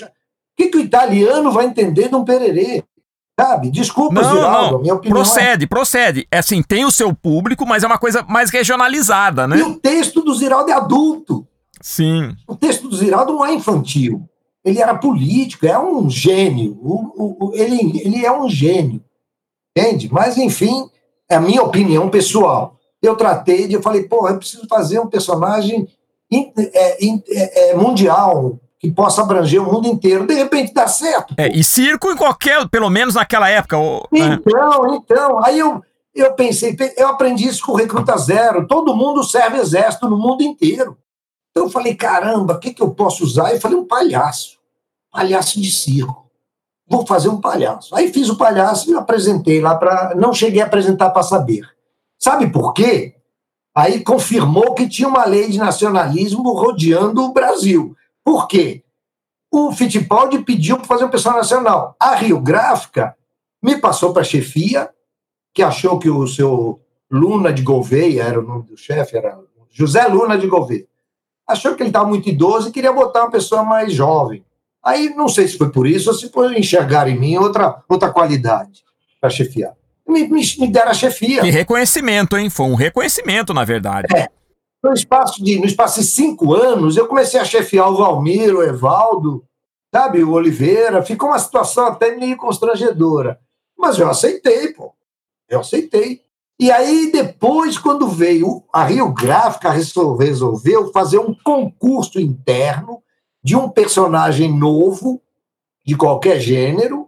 [0.57, 2.83] que, que o italiano vai entender de um pererê?
[3.39, 3.69] Sabe?
[3.69, 4.81] Desculpa, não, Giraldo, não.
[4.81, 5.15] minha opinião.
[5.15, 5.67] Procede, é...
[5.67, 6.27] procede.
[6.31, 9.59] É assim, tem o seu público, mas é uma coisa mais regionalizada, né?
[9.59, 11.47] E o texto do Ziraldo é adulto.
[11.79, 12.35] Sim.
[12.47, 14.27] O texto do Ziraldo não é infantil.
[14.65, 16.79] Ele era político, é um gênio.
[16.81, 19.01] O, o, ele, ele é um gênio.
[19.77, 20.09] Entende?
[20.11, 20.89] Mas, enfim,
[21.29, 22.75] é a minha opinião pessoal.
[23.01, 25.87] Eu tratei de, eu falei, pô, eu preciso fazer um personagem
[26.31, 30.27] in, é, in, é, é, mundial, que possa abranger o mundo inteiro.
[30.27, 31.33] De repente dá certo.
[31.37, 33.77] É, e circo em qualquer, pelo menos naquela época.
[34.11, 34.39] Né?
[34.39, 35.43] Então, então.
[35.43, 38.67] Aí eu, eu pensei, eu aprendi isso com o Recruta Zero.
[38.67, 40.97] Todo mundo serve exército no mundo inteiro.
[41.51, 43.51] Então eu falei, caramba, o que, que eu posso usar?
[43.51, 44.57] Eu falei, um palhaço.
[45.11, 46.27] Palhaço de circo
[46.87, 47.93] vou fazer um palhaço.
[47.95, 50.15] Aí fiz o palhaço e apresentei lá para.
[50.15, 51.67] Não cheguei a apresentar para saber.
[52.17, 53.15] Sabe por quê?
[53.75, 57.95] Aí confirmou que tinha uma lei de nacionalismo rodeando o Brasil.
[58.27, 58.83] Por quê?
[59.49, 61.95] O Fittipaldi pediu para fazer um pessoal nacional.
[61.97, 63.15] A Rio Gráfica
[63.63, 64.89] me passou para a chefia,
[65.53, 69.39] que achou que o seu Luna de Gouveia, era o nome do chefe, era
[69.71, 70.85] José Luna de Gouveia.
[71.47, 74.43] Achou que ele estava muito idoso e queria botar uma pessoa mais jovem.
[74.83, 78.11] Aí não sei se foi por isso ou se por enxergar em mim outra, outra
[78.11, 78.83] qualidade
[79.21, 79.71] para chefiar.
[80.05, 81.39] Me, me, me, deram a chefia.
[81.39, 82.49] Que reconhecimento, hein?
[82.49, 84.07] Foi um reconhecimento, na verdade.
[84.13, 84.27] É.
[84.83, 88.63] No espaço, de, no espaço de cinco anos, eu comecei a chefiar o Valmir, o
[88.63, 89.43] Evaldo,
[89.93, 91.03] sabe, o Oliveira.
[91.03, 93.39] Ficou uma situação até meio constrangedora.
[93.77, 94.93] Mas eu aceitei, pô.
[95.49, 96.21] Eu aceitei.
[96.59, 103.01] E aí, depois, quando veio a Rio Gráfica, resolveu fazer um concurso interno
[103.43, 105.21] de um personagem novo,
[105.85, 107.07] de qualquer gênero,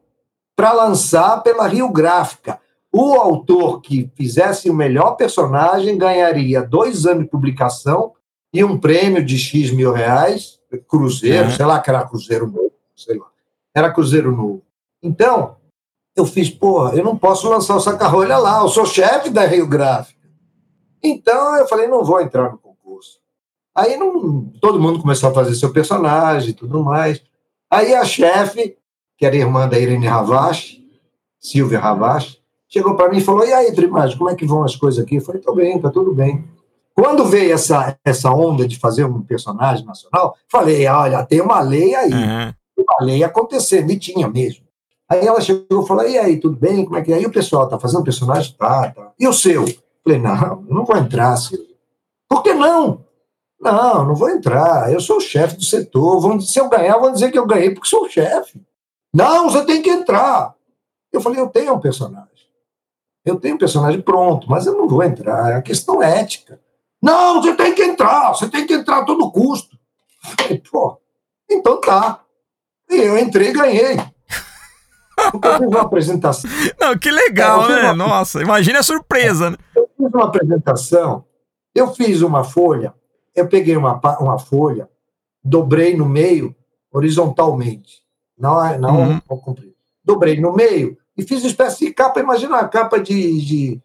[0.56, 2.59] para lançar pela Rio Gráfica.
[2.92, 8.14] O autor que fizesse o melhor personagem ganharia dois anos de publicação
[8.52, 11.56] e um prêmio de X mil reais, cruzeiro, uhum.
[11.56, 13.28] sei lá que era cruzeiro novo, sei lá.
[13.76, 14.64] Era cruzeiro novo.
[15.02, 15.58] Então,
[16.16, 19.68] eu fiz, porra, eu não posso lançar o saca-rolha lá, eu sou chefe da Rio
[19.68, 20.28] Gráfica.
[21.02, 22.60] Então, eu falei, não vou entrar no
[23.76, 27.22] Aí não, todo mundo começou a fazer seu personagem e tudo mais.
[27.70, 28.78] Aí a chefe,
[29.18, 30.86] que era irmã da Irene Ravache,
[31.40, 32.39] Silvia Ravache,
[32.70, 35.16] chegou para mim e falou: E aí, Trimagem, como é que vão as coisas aqui?
[35.16, 36.46] Eu falei: Tô bem, tá tudo bem.
[36.96, 41.96] Quando veio essa, essa onda de fazer um personagem nacional, falei: Olha, tem uma lei
[41.96, 42.14] aí.
[42.14, 42.54] Uhum.
[42.78, 44.64] Uma lei acontecendo, e tinha mesmo.
[45.10, 46.86] Aí ela chegou e falou: E aí, tudo bem?
[46.86, 47.22] Como é que é?
[47.22, 48.54] E o pessoal tá fazendo personagem?
[48.58, 49.12] Tá, tá.
[49.20, 49.66] E o seu?
[50.04, 51.68] Falei: Não, não vou entrar, Silvia.
[52.28, 53.04] Por que não?
[53.60, 54.92] Não, não vou entrar.
[54.94, 56.22] Eu sou o chefe do setor.
[56.22, 58.62] Vão, se eu ganhar, vão dizer que eu ganhei porque sou o chefe.
[59.14, 60.54] Não, você tem que entrar.
[61.12, 62.29] Eu falei, eu tenho um personagem.
[63.30, 65.52] Eu tenho um personagem pronto, mas eu não vou entrar.
[65.52, 66.60] É a questão ética.
[67.02, 68.30] Não, você tem que entrar.
[68.30, 69.78] Você tem que entrar a todo custo.
[70.22, 71.00] Falei, pô,
[71.50, 72.22] então tá.
[72.90, 73.98] E eu entrei e ganhei.
[75.32, 76.50] Porque eu fiz uma apresentação.
[76.80, 77.92] Não, que legal, é, né?
[77.92, 77.96] Uma...
[77.96, 79.58] Nossa, imagina a surpresa, né?
[79.76, 81.26] Eu fiz uma apresentação,
[81.76, 82.94] eu fiz uma folha
[83.40, 84.90] eu peguei uma, uma folha,
[85.44, 86.56] dobrei no meio
[86.92, 88.04] horizontalmente,
[88.38, 89.20] não, é, não uhum.
[89.22, 89.74] comprido.
[90.04, 93.82] Dobrei no meio e fiz uma espécie de capa, imagina uma capa de, de,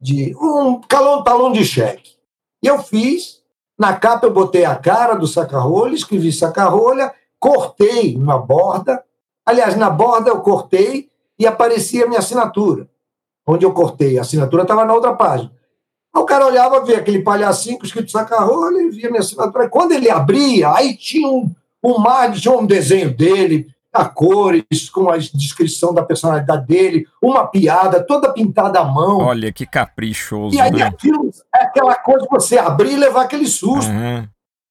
[0.00, 2.16] de um calão, talão de cheque.
[2.60, 3.40] E eu fiz,
[3.78, 9.02] na capa eu botei a cara do saca-rolha, escrevi saca-rolha, cortei uma borda,
[9.46, 12.88] aliás, na borda eu cortei e aparecia a minha assinatura.
[13.46, 15.52] Onde eu cortei, a assinatura estava na outra página.
[16.14, 19.68] O cara olhava, via aquele palhacinho escrito saca-rolha e via minha assinatura.
[19.68, 21.48] Quando ele abria, aí tinha um,
[21.82, 27.46] um mar, tinha um desenho dele, a cores, com a descrição da personalidade dele, uma
[27.46, 29.18] piada toda pintada à mão.
[29.18, 30.56] Olha que caprichoso.
[30.56, 30.82] E aí né?
[30.82, 33.90] aquilo, é aquela coisa de você abrir e levar aquele susto.
[33.90, 34.26] Uhum.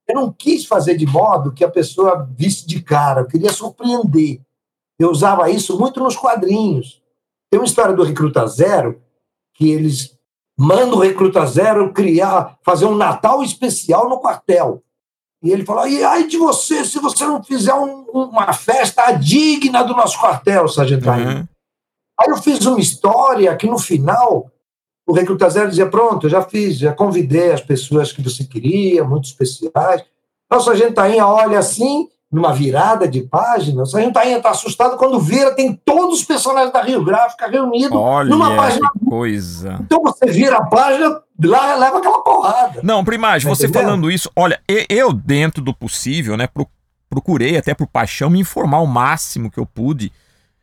[0.08, 4.42] eu não quis fazer de modo que a pessoa visse de cara, eu queria surpreender.
[5.00, 7.02] Eu usava isso muito nos quadrinhos.
[7.50, 9.02] Tem uma história do Recruta Zero
[9.54, 10.18] que eles
[10.58, 14.84] mandam o Recruta Zero criar, fazer um Natal especial no quartel.
[15.44, 19.84] E ele falou: e ai de você se você não fizer um, uma festa digna
[19.84, 21.48] do nosso quartel, Sargento uhum.
[22.20, 24.52] Aí eu fiz uma história que no final
[25.08, 29.04] o Recruta Zero dizia: pronto, eu já fiz, já convidei as pessoas que você queria,
[29.04, 30.04] muito especiais.
[30.46, 34.96] Então, o Sargento Tainha olha assim numa virada de página, o Sargento Tainha está assustado
[34.96, 38.90] quando vira, tem todos os personagens da Rio Gráfica reunidos Olha numa página.
[39.10, 39.78] Coisa.
[39.82, 42.80] Então você vira a página, lá leva aquela porrada.
[42.84, 43.84] Não, Primagem, tá você entendendo?
[43.84, 46.48] falando isso, olha, eu, dentro do possível, né,
[47.10, 50.10] procurei até por paixão me informar o máximo que eu pude,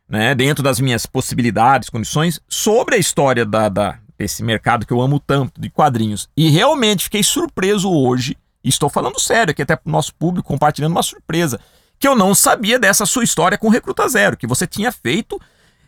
[0.09, 5.03] né, dentro das minhas possibilidades, condições, sobre a história da, da, desse mercado que eu
[5.03, 6.31] amo tanto, de quadrinhos.
[6.35, 10.93] E realmente fiquei surpreso hoje estou falando sério aqui até para o nosso público, compartilhando
[10.93, 11.61] uma surpresa.
[11.99, 15.41] Que eu não sabia dessa sua história com o Recruta Zero, que você tinha feito,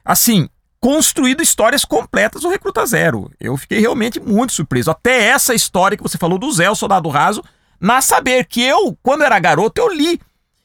[0.04, 0.48] assim,
[0.80, 3.30] construído histórias completas do Recruta Zero.
[3.38, 4.90] Eu fiquei realmente muito surpreso.
[4.90, 7.44] Até essa história que você falou do Zé, o Soldado Raso,
[7.80, 10.20] na saber que eu, quando era garoto, eu li.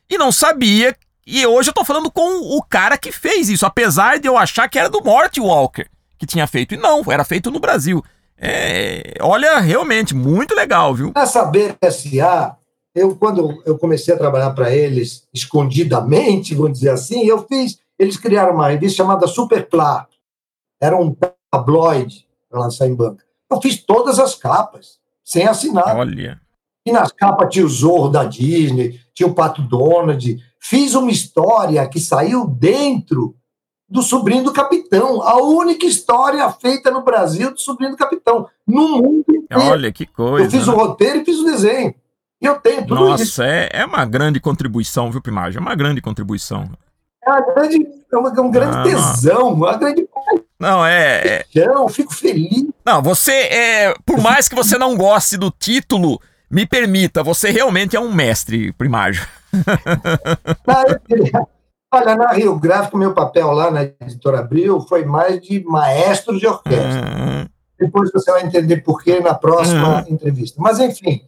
[0.09, 0.95] E não sabia.
[1.27, 4.67] E hoje eu tô falando com o cara que fez isso, apesar de eu achar
[4.67, 5.87] que era do Mort Walker
[6.17, 6.73] que tinha feito.
[6.73, 8.03] E não, era feito no Brasil.
[8.37, 11.11] É, olha, realmente, muito legal, viu?
[11.15, 12.57] Na Saber SA,
[12.93, 17.79] eu, quando eu comecei a trabalhar para eles, escondidamente, vamos dizer assim, eu fiz.
[17.97, 20.07] Eles criaram uma revista chamada Superplá.
[20.81, 21.15] Era um
[21.51, 23.23] tabloide para lançar em banca.
[23.49, 25.95] Eu fiz todas as capas, sem assinar.
[25.95, 26.41] Olha.
[26.85, 30.37] E nas capas tinha o Zorro da Disney, tinha o Pato Donald.
[30.59, 33.35] Fiz uma história que saiu dentro
[33.95, 35.21] do sobrinho do capitão.
[35.23, 38.47] A única história feita no Brasil do sobrinho do capitão.
[38.67, 39.63] No mundo inteiro.
[39.63, 40.45] Olha que coisa.
[40.45, 40.73] Eu fiz né?
[40.73, 41.95] o roteiro e fiz o desenho.
[42.41, 43.41] E eu tenho tudo Nossa, isso.
[43.41, 45.57] Nossa, é, é uma grande contribuição, viu, Primagem?
[45.57, 46.69] É uma grande contribuição.
[47.25, 50.07] É, uma grande, é, uma, é um grande ah, tesão, uma grande.
[50.59, 51.21] Não, é.
[51.25, 51.45] é...
[51.55, 52.65] Eu fico feliz.
[52.85, 53.95] Não, você é.
[54.05, 58.73] Por mais que você não goste do título, me permita, você realmente é um mestre,
[58.73, 59.25] Primagem.
[60.67, 61.47] Não, eu
[61.95, 66.45] Olha, na Rio Gráfico, meu papel lá na editora Abril foi mais de maestro de
[66.45, 67.05] orquestra.
[67.07, 67.45] Uhum.
[67.79, 70.13] Depois você vai entender por quê na próxima uhum.
[70.13, 70.61] entrevista.
[70.61, 71.21] Mas, enfim,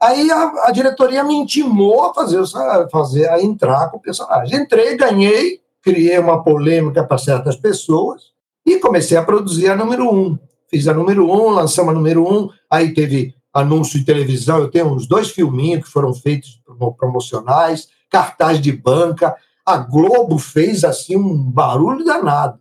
[0.00, 4.60] aí a, a, diretoria me intimou a fazer, a fazer, a entrar com o personagem.
[4.60, 8.22] Entrei, ganhei, criei uma polêmica para certas pessoas
[8.64, 10.38] e comecei a produzir a número um.
[10.70, 14.92] Fiz a número um, lançamos a número um, aí teve anúncio de televisão, eu tenho
[14.92, 16.60] uns dois filminhos que foram feitos
[16.98, 19.34] promocionais, cartaz de banca,
[19.66, 22.58] a Globo fez assim um barulho danado,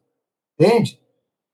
[0.57, 0.99] entende?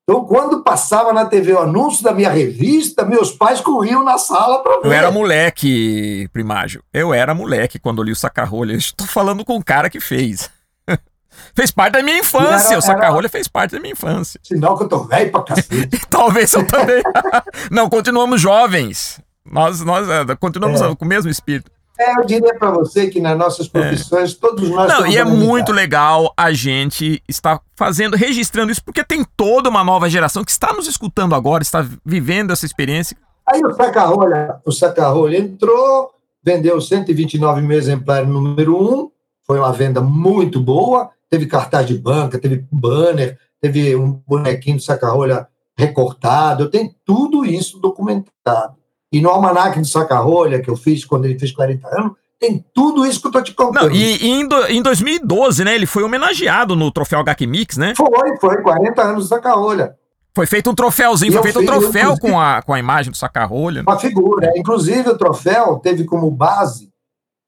[0.10, 4.64] Então, quando passava na TV o anúncio da minha revista, meus pais corriam na sala
[4.64, 4.88] para ver.
[4.88, 6.84] Eu era moleque, primágio.
[6.92, 8.74] Eu era moleque quando li o Sacarrolha.
[8.74, 10.50] Estou falando com o cara que fez.
[11.54, 12.70] fez parte da minha infância.
[12.70, 13.30] Era, o Sacarrolha era...
[13.30, 14.40] fez parte da minha infância.
[14.44, 16.02] Sinal que eu tô velho pra cacete.
[16.10, 17.04] Talvez eu também.
[17.70, 19.22] Não, continuamos jovens.
[19.46, 20.96] Nós, nós é, continuamos é.
[20.96, 21.70] com o mesmo espírito.
[22.00, 23.70] É, eu diria para você que nas nossas é.
[23.70, 24.38] profissões, é.
[24.40, 29.26] todos nós Não, e é muito legal a gente estar fazendo, registrando isso, porque tem
[29.36, 33.18] toda uma nova geração que está nos escutando agora, está vivendo essa experiência.
[33.46, 39.12] Aí o Sacarrolha, o Sacarrolha entrou, vendeu 129 mil exemplares número um,
[39.46, 44.84] foi uma venda muito boa, teve cartaz de banca, teve banner, teve um bonequinho do
[44.84, 48.79] Sacarrolha recortado, eu tenho tudo isso documentado.
[49.12, 53.06] E no Almanac de Saca-Rolha, que eu fiz quando ele fez 40 anos, tem tudo
[53.06, 53.90] isso que eu tô te contando.
[53.90, 57.78] Não, e, e em, do, em 2012, né, ele foi homenageado no troféu HQ Mix,
[57.78, 57.94] né?
[57.96, 59.96] Foi, foi, 40 anos do Saca-Rolha.
[60.34, 63.82] Foi feito um troféuzinho, foi feito um troféu com a, com a imagem do Saca-Rolha.
[63.82, 64.54] Uma figura.
[64.56, 66.90] Inclusive, o troféu teve como base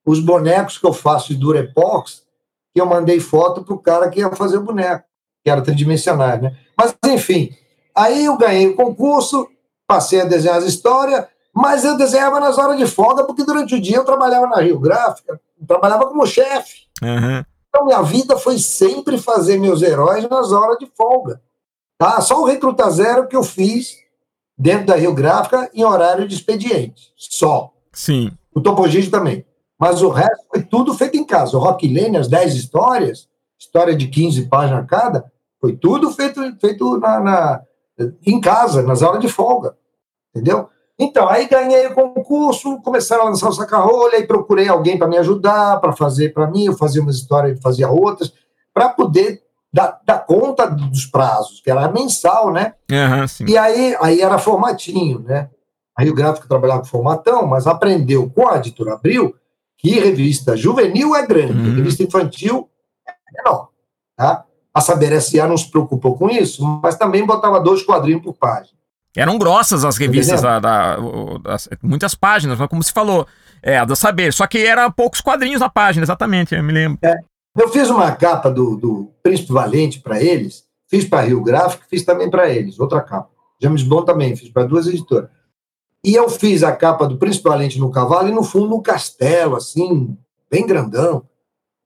[0.06, 2.24] os bonecos que eu faço de Durepox,
[2.74, 5.06] que eu mandei foto pro cara que ia fazer o boneco,
[5.43, 6.58] que era tridimensional, né?
[6.78, 7.56] Mas, enfim,
[7.95, 9.47] aí eu ganhei o concurso,
[9.88, 13.82] passei a desenhar as histórias, mas eu desenhava nas horas de folga, porque durante o
[13.82, 16.88] dia eu trabalhava na Rio Gráfica, trabalhava como chefe.
[17.02, 17.43] Uhum.
[17.70, 21.41] Então, minha vida foi sempre fazer meus heróis nas horas de folga.
[21.97, 22.20] Tá?
[22.20, 23.97] Só o Recruta Zero que eu fiz
[24.58, 27.14] dentro da Rio Gráfica em horário de expediente.
[27.16, 27.72] Só.
[27.93, 28.32] Sim.
[28.54, 29.45] O Topogide também.
[29.80, 31.58] Mas o resto foi tudo feito em casa.
[31.58, 33.28] O Rock Lane, as 10 histórias,
[33.58, 37.62] história de 15 páginas cada, foi tudo feito, feito na, na,
[38.26, 39.78] em casa, nas horas de folga.
[40.30, 40.70] Entendeu?
[40.98, 45.18] Então, aí ganhei o concurso, começaram a lançar o saca-rolha, e procurei alguém para me
[45.18, 48.32] ajudar, para fazer para mim, eu fazia umas histórias, e fazia outras,
[48.74, 49.42] para poder
[49.74, 52.74] dar, dar, conta dos prazos, que era mensal, né?
[52.92, 55.50] Uhum, e aí, aí era formatinho, né?
[55.98, 59.36] Aí o gráfico trabalhava com formatão, mas aprendeu com a editora Abril
[59.78, 61.76] que revista juvenil é grande, uhum.
[61.76, 62.70] revista infantil
[63.08, 63.70] é menor.
[64.16, 64.46] Tá?
[64.74, 65.48] A Saber S.A.
[65.48, 68.78] não se preocupou com isso, mas também botava dois quadrinhos por página.
[69.16, 70.97] Eram grossas as revistas, da, da,
[71.43, 73.28] das, muitas páginas, como se falou,
[73.62, 76.97] é, a da Saber, só que eram poucos quadrinhos na página, exatamente, eu me lembro.
[77.01, 77.18] É,
[77.57, 82.03] eu fiz uma capa do, do Príncipe Valente para eles, fiz para Rio Gráfico, fiz
[82.03, 83.30] também para eles, outra capa.
[83.62, 85.30] James Bond também, fiz para duas editoras.
[86.03, 89.55] E eu fiz a capa do Príncipe Valente no cavalo e no fundo um castelo,
[89.55, 90.18] assim,
[90.49, 91.24] bem grandão.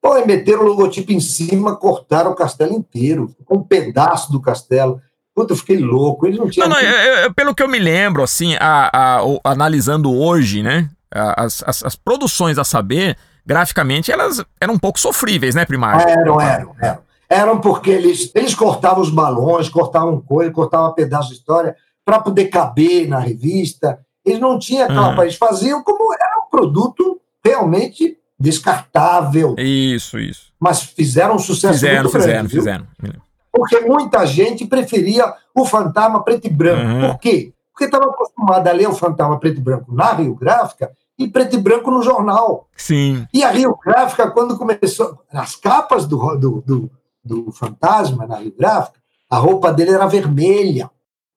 [0.00, 5.02] Pô, meteram o logotipo em cima, cortaram o castelo inteiro, um pedaço do castelo.
[5.36, 6.26] Puta, eu fiquei louco.
[6.26, 6.66] Eles não tinham.
[6.66, 10.62] Não, não, é, é, pelo que eu me lembro, assim, a, a, a analisando hoje,
[10.62, 10.88] né?
[11.10, 16.10] As, as, as, produções a saber, graficamente, elas eram um pouco sofríveis, né, Primagem?
[16.10, 16.98] Eram, eram, eram.
[17.28, 22.46] Eram porque eles, eles cortavam os balões, cortavam coisa, cortavam pedaço de história para poder
[22.46, 23.98] caber na revista.
[24.24, 25.14] Eles não tinham aquela.
[25.14, 25.22] Uhum.
[25.22, 29.54] Eles faziam como era um produto realmente descartável.
[29.58, 30.46] Isso, isso.
[30.58, 32.54] Mas fizeram um sucesso fizeram, muito fizeram, grande.
[32.54, 33.25] Fizeram, fizeram.
[33.56, 36.86] Porque muita gente preferia o fantasma preto e branco.
[36.86, 37.10] Uhum.
[37.12, 37.54] Por quê?
[37.72, 41.56] Porque estava acostumado a ler o fantasma preto e branco na Rio Gráfica e preto
[41.56, 42.68] e branco no jornal.
[42.76, 43.26] Sim.
[43.32, 46.90] E a Rio Gráfica, quando começou, nas capas do, do, do,
[47.24, 49.00] do fantasma na Rio Gráfica,
[49.30, 50.90] a roupa dele era vermelha.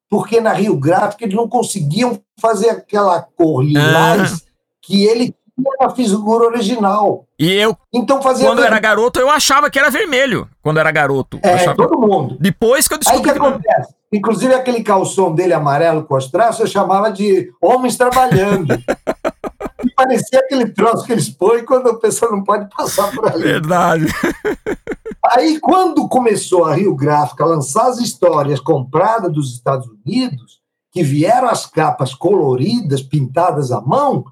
[0.10, 4.38] Porque na Rio Gráfica eles não conseguiam fazer aquela cor lilás uhum.
[4.82, 5.34] que ele
[5.80, 7.26] na figura original.
[7.38, 10.48] E eu, então fazia quando era garoto, eu achava que era vermelho.
[10.62, 11.40] Quando era garoto.
[11.42, 11.76] É, achava...
[11.76, 12.38] todo mundo.
[12.40, 13.30] Depois que eu descobri.
[13.30, 13.94] Aí que, que acontece?
[14.12, 18.74] Inclusive aquele calção dele amarelo com as traços, eu chamava de homens trabalhando.
[19.84, 23.44] e parecia aquele troço que eles põem quando a pessoa não pode passar por ali.
[23.44, 24.06] Verdade.
[25.32, 30.60] Aí, quando começou a Rio Gráfica a lançar as histórias compradas dos Estados Unidos,
[30.92, 34.26] que vieram as capas coloridas, pintadas à mão,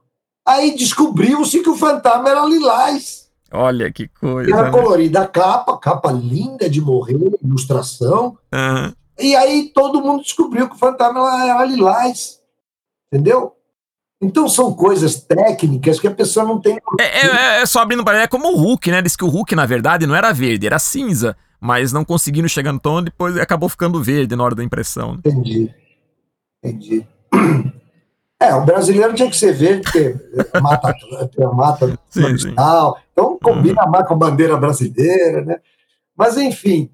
[0.48, 3.28] Aí descobriu-se que o fantasma era lilás.
[3.52, 4.50] Olha que coisa.
[4.50, 4.72] Era né?
[4.72, 8.38] colorida a capa, capa linda de morrer, ilustração.
[8.54, 8.94] Uhum.
[9.20, 12.40] E aí todo mundo descobriu que o fantasma era lilás.
[13.12, 13.58] Entendeu?
[14.22, 16.78] Então são coisas técnicas que a pessoa não tem.
[16.98, 19.02] É, é, é só abrindo para é como o Hulk, né?
[19.02, 21.36] Diz que o Hulk, na verdade, não era verde, era cinza.
[21.60, 25.14] Mas não conseguindo chegar no tom, depois acabou ficando verde na hora da impressão.
[25.14, 25.20] Né?
[25.26, 25.76] Entendi.
[26.64, 27.06] Entendi.
[28.40, 30.16] É, o brasileiro tinha que ser verde, porque
[30.62, 30.94] mata,
[31.54, 32.54] mata sim, sim.
[32.54, 33.00] tal.
[33.12, 33.92] Então combina uhum.
[33.92, 35.60] mais com a bandeira brasileira, né?
[36.16, 36.90] Mas enfim,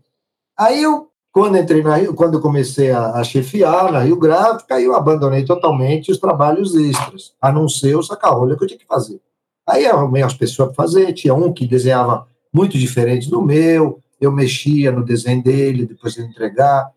[0.58, 4.80] aí eu quando entrei na Rio, quando eu comecei a, a chefiar na Rio Gráfica,
[4.80, 8.86] eu abandonei totalmente os trabalhos extras, a não ser o saca-rolha que eu tinha que
[8.86, 9.20] fazer.
[9.68, 14.00] Aí eu arrumei as pessoas para fazer, tinha um que desenhava muito diferente do meu,
[14.22, 16.92] eu mexia no desenho dele, depois de entregar,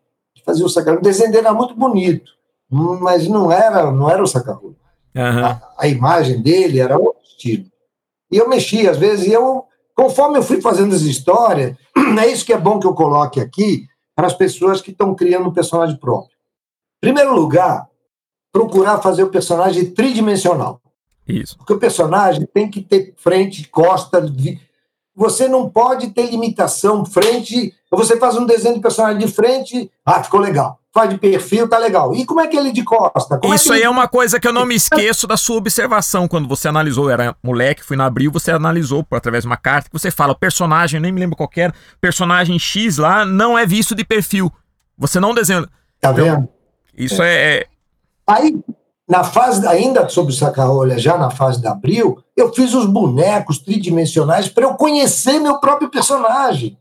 [0.44, 1.00] fazia o saca-rolha.
[1.00, 2.32] O desenho dele era muito bonito,
[2.70, 4.76] mas não era, não era o saca-rolha.
[5.14, 5.44] Uhum.
[5.44, 7.66] A, a, imagem dele era outro estilo.
[8.30, 9.64] E eu mexia, às vezes, e eu,
[9.94, 11.76] conforme eu fui fazendo as histórias,
[12.20, 15.48] é isso que é bom que eu coloque aqui para as pessoas que estão criando
[15.48, 16.36] um personagem próprio.
[17.02, 17.88] Em primeiro lugar,
[18.52, 20.80] procurar fazer o personagem tridimensional.
[21.26, 21.56] Isso.
[21.56, 24.24] Porque o personagem tem que ter frente, costa.
[25.14, 27.74] Você não pode ter limitação, frente.
[27.90, 31.76] Você faz um desenho de personagem de frente, ah, ficou legal faz de perfil, tá
[31.76, 32.14] legal.
[32.14, 33.36] E como é que ele de costa?
[33.36, 33.86] Como é Isso é aí ele...
[33.86, 37.04] é uma coisa que eu não me esqueço da sua observação quando você analisou.
[37.04, 40.10] Eu era moleque, fui na Abril, você analisou por através de uma carta que você
[40.10, 44.50] fala, personagem, nem me lembro qual era, personagem X lá não é visto de perfil.
[44.96, 45.68] Você não desenha.
[46.00, 46.48] Tá então, vendo?
[46.96, 47.58] Isso é.
[47.58, 47.66] é...
[48.26, 48.58] Aí,
[49.06, 54.48] na fase, ainda sobre o já na fase da Abril, eu fiz os bonecos tridimensionais
[54.48, 56.78] para eu conhecer meu próprio personagem.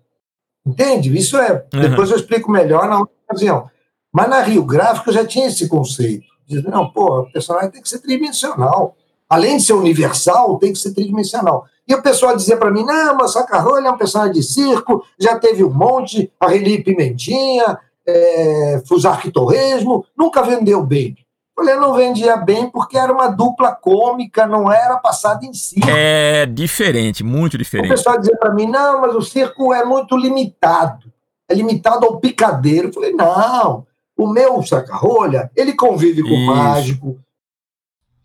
[0.65, 1.15] Entende?
[1.15, 1.65] Isso é.
[1.73, 1.81] Uhum.
[1.81, 3.69] Depois eu explico melhor na outra ocasião.
[4.15, 6.23] Mas na Rio Gráfico já tinha esse conceito.
[6.47, 8.95] Diz, não, pô, o personagem tem que ser tridimensional.
[9.29, 11.65] Além de ser universal, tem que ser tridimensional.
[11.85, 15.37] E o pessoal dizia para mim, não, mas Sacarrolha é um personagem de circo, já
[15.37, 21.17] teve um monte, a Reli Pimentinha, é, Fusarque Torresmo, nunca vendeu bem.
[21.53, 25.81] Falei, não vendia bem porque era uma dupla cômica, não era passada em si.
[25.89, 27.91] É diferente, muito diferente.
[27.91, 31.11] O pessoal dizia para mim, não, mas o circo é muito limitado.
[31.49, 32.87] É limitado ao picadeiro.
[32.87, 33.85] Eu falei, não,
[34.17, 37.19] o meu saca-rolha, ele convive com o mágico.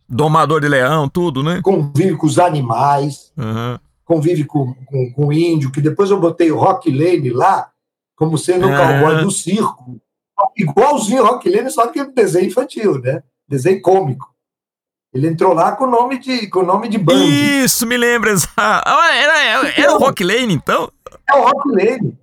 [0.08, 1.60] Domador de leão, tudo, né?
[1.62, 3.32] Convive com os animais.
[3.36, 3.78] Uhum.
[4.04, 7.70] Convive com, com, com, o índio, que depois eu botei o Rock Lane lá,
[8.16, 10.00] como sendo o cowboy do circo.
[10.56, 13.22] Igualzinho o Rock Lane, só que desenho infantil, né?
[13.48, 14.28] Desenho cômico.
[15.12, 17.24] Ele entrou lá com o nome de, com o nome de banda.
[17.24, 18.34] Isso, me lembra.
[18.56, 20.90] Ah, era, era, era o Rock Lane, então?
[21.28, 22.18] É o Rock Lane.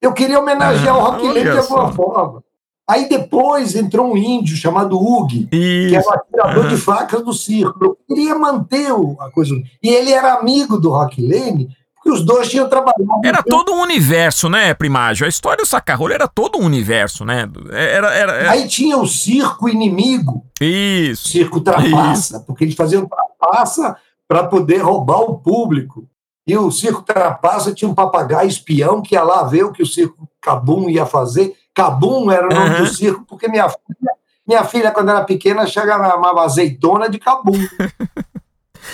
[0.00, 2.42] Eu queria homenagear ah, o Rock Lane de alguma forma.
[2.88, 6.68] Aí depois entrou um índio chamado Hug, que era o atirador uhum.
[6.68, 7.82] de facas do circo.
[7.82, 8.88] Eu queria manter
[9.20, 9.54] a coisa.
[9.82, 13.22] E ele era amigo do Rock Lane, porque os dois tinham trabalhado.
[13.24, 15.24] Era todo um universo, né, Primágio?
[15.24, 17.48] A história do Sacarrolho era todo um universo, né?
[17.70, 18.50] Era, era, era...
[18.50, 20.44] Aí tinha o circo inimigo.
[20.60, 21.28] Isso.
[21.28, 22.46] O circo trapaça, Isso.
[22.46, 23.96] porque eles faziam trapaça
[24.28, 26.06] para poder roubar o público.
[26.46, 29.86] E o circo trapaça tinha um papagaio espião que ia lá ver o que o
[29.86, 32.84] circo Cabum ia fazer Cabum era o nome uhum.
[32.84, 34.12] do circo, porque minha filha,
[34.46, 37.52] minha filha, quando era pequena, chamava azeitona de Cabum.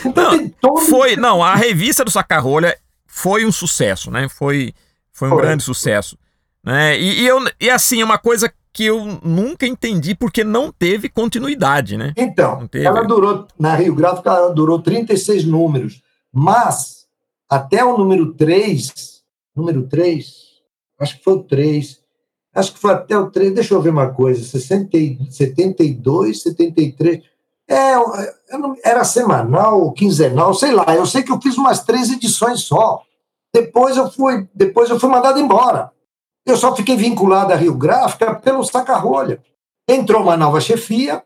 [0.04, 0.76] Então, não.
[0.76, 4.28] Foi, não, a revista do Sacarrolha foi um sucesso, né?
[4.28, 4.72] Foi,
[5.12, 5.42] foi um foi.
[5.42, 6.16] grande sucesso.
[6.64, 6.98] Né?
[6.98, 11.96] E, e, eu, e assim, uma coisa que eu nunca entendi porque não teve continuidade,
[11.96, 12.12] né?
[12.16, 16.00] Então, ela durou, na Rio Gráfica, ela durou 36 números,
[16.32, 17.06] mas
[17.48, 19.22] até o número 3,
[19.56, 20.32] número 3,
[21.00, 21.99] acho que foi o 3,
[22.54, 24.98] acho que foi até o 3, deixa eu ver uma coisa, 60,
[25.30, 27.22] 72, 73,
[27.68, 27.94] é,
[28.84, 33.02] era semanal, quinzenal, sei lá, eu sei que eu fiz umas três edições só.
[33.54, 35.92] Depois eu fui, depois eu fui mandado embora.
[36.44, 39.40] Eu só fiquei vinculado à Rio Gráfica pelo saca-rolha.
[39.88, 41.22] Entrou uma nova chefia,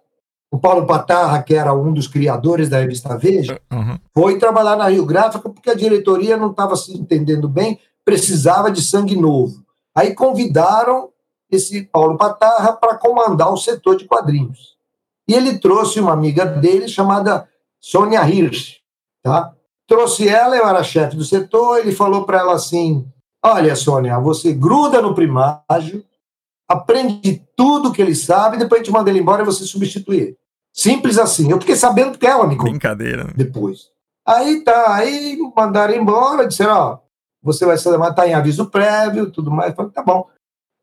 [0.51, 3.99] o Paulo Patarra, que era um dos criadores da revista Veja, uhum.
[4.15, 8.83] foi trabalhar na Rio Gráfica porque a diretoria não estava se entendendo bem, precisava de
[8.83, 9.65] sangue novo.
[9.97, 11.09] Aí convidaram
[11.51, 14.75] esse Paulo Patarra para comandar o setor de quadrinhos.
[15.29, 17.49] E ele trouxe uma amiga dele chamada
[17.81, 18.81] Sônia Hirsch,
[19.23, 19.53] tá?
[19.87, 23.07] Trouxe ela, eu era chefe do setor, ele falou para ela assim:
[23.43, 26.05] "Olha, Sônia, você gruda no primágio,
[26.69, 30.39] aprende tudo que ele sabe, depois a gente manda ele embora e você substitui ele.
[30.73, 31.51] Simples assim.
[31.51, 33.25] Eu fiquei sabendo que ela me Brincadeira.
[33.25, 33.33] Né?
[33.37, 33.91] Depois.
[34.27, 36.99] Aí tá, aí mandaram embora, disseram, ó,
[37.43, 39.71] você vai ser tá em aviso prévio, tudo mais.
[39.71, 40.27] Eu falei, tá bom.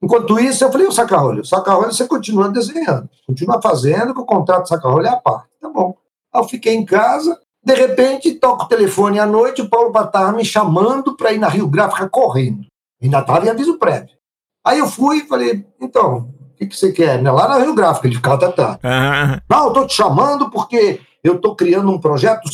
[0.01, 4.67] Enquanto isso, eu falei, o saca-rolho, saca-rolho você continua desenhando, continua fazendo, que o contrato
[4.67, 5.47] saca-rolho é a parte.
[5.61, 5.95] Tá bom.
[6.33, 10.33] Aí eu fiquei em casa, de repente, toco o telefone à noite, o Paulo Batar
[10.35, 12.65] me chamando para ir na Rio Gráfica correndo.
[13.01, 14.15] Ainda estava em aviso prévio.
[14.65, 17.21] Aí eu fui e falei, então, o que, que você quer?
[17.21, 18.79] Lá na Rio Gráfica, ele ficava tratando.
[18.83, 19.39] Uhum.
[19.49, 22.49] Não, eu estou te chamando porque eu estou criando um projeto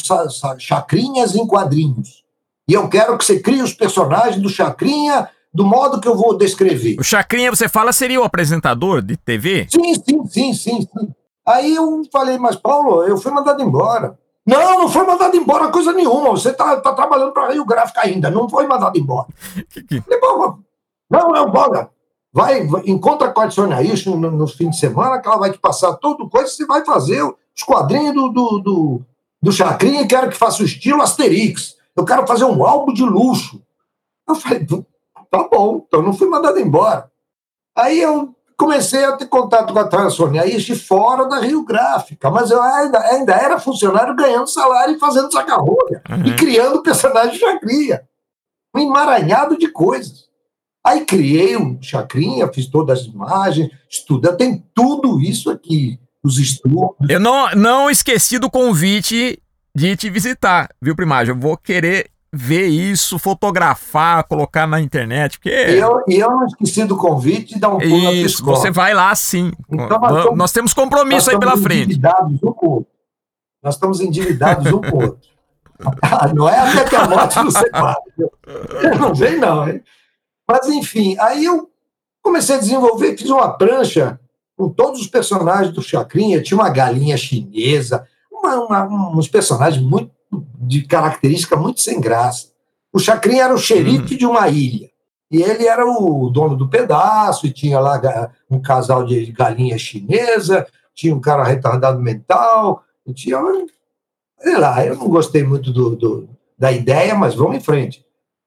[0.59, 2.23] Chacrinhas em quadrinhos.
[2.67, 6.37] E eu quero que você crie os personagens do Chacrinha do modo que eu vou
[6.37, 6.97] descrever.
[6.99, 9.67] O Chacrinha, você fala, seria o apresentador de TV?
[9.69, 11.15] Sim, sim, sim, sim, sim.
[11.45, 14.17] Aí eu falei, mas Paulo, eu fui mandado embora.
[14.45, 16.29] Não, não foi mandado embora coisa nenhuma.
[16.31, 19.27] Você está tá trabalhando para Rio Gráfica ainda, não foi mandado embora.
[20.05, 20.59] falei, Pô,
[21.09, 21.89] não, não, bora.
[22.33, 25.51] Vai, vai, encontra com a Sônia isso no, no, fim de semana, que ela vai
[25.51, 29.01] te passar tudo coisa, você vai fazer os quadrinhos do, do, do,
[29.41, 31.75] do Chacrinha e quero que faça o estilo Asterix.
[31.95, 33.61] Eu quero fazer um álbum de luxo.
[34.27, 34.67] Eu falei,
[35.29, 37.09] tá bom, então não fui mandado embora.
[37.75, 42.49] Aí eu comecei a ter contato com a Transônia de fora da Rio Gráfica, mas
[42.49, 46.25] eu ainda, ainda era funcionário ganhando salário e fazendo saca-rolha, uhum.
[46.25, 48.01] e criando personagem de chacrinha.
[48.75, 50.27] Um emaranhado de coisas.
[50.83, 57.09] Aí criei um chacrinha, fiz todas as imagens, estuda, tem tudo isso aqui, os estudos.
[57.09, 59.39] Eu não, não esqueci do convite
[59.75, 61.35] de te visitar, viu, Primagem?
[61.35, 65.37] Eu vou querer ver isso, fotografar, colocar na internet.
[65.37, 65.49] Porque...
[65.49, 69.13] E eu, eu não esqueci do convite de dar um pulo Isso, você vai lá
[69.15, 69.51] sim.
[69.69, 71.99] Então, nós, estamos, nós temos compromisso nós aí pela frente.
[72.43, 72.85] Um com
[73.63, 75.29] nós estamos endividados um com o outro.
[76.01, 78.01] Ah, não é até que a morte nos separe.
[78.99, 79.83] Não vem, não, hein?
[80.47, 81.69] Mas, enfim, aí eu
[82.21, 84.19] comecei a desenvolver, fiz uma prancha
[84.57, 86.41] com todos os personagens do Chacrinha.
[86.41, 90.11] Tinha uma galinha chinesa, uma, uma, uns personagens muito
[90.59, 92.47] de característica muito sem graça.
[92.91, 94.17] O Chacrinha era o xerife uhum.
[94.17, 94.89] de uma ilha.
[95.29, 98.01] E ele era o dono do pedaço, e tinha lá
[98.49, 100.65] um casal de galinha chinesa,
[100.95, 102.83] tinha um cara retardado mental,
[103.13, 103.37] tinha.
[104.39, 108.05] Sei lá, eu não gostei muito do, do da ideia, mas vamos em frente.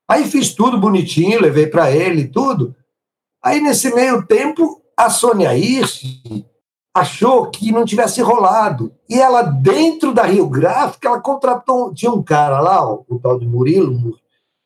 [0.09, 2.75] Aí fiz tudo bonitinho, levei para ele tudo.
[3.43, 6.03] Aí, nesse meio tempo, a Sônia Hirsch
[6.95, 8.93] achou que não tivesse rolado.
[9.09, 13.39] E ela, dentro da Rio Gráfica, ela contratou, tinha um cara lá, o, o tal
[13.39, 14.17] de Murilo,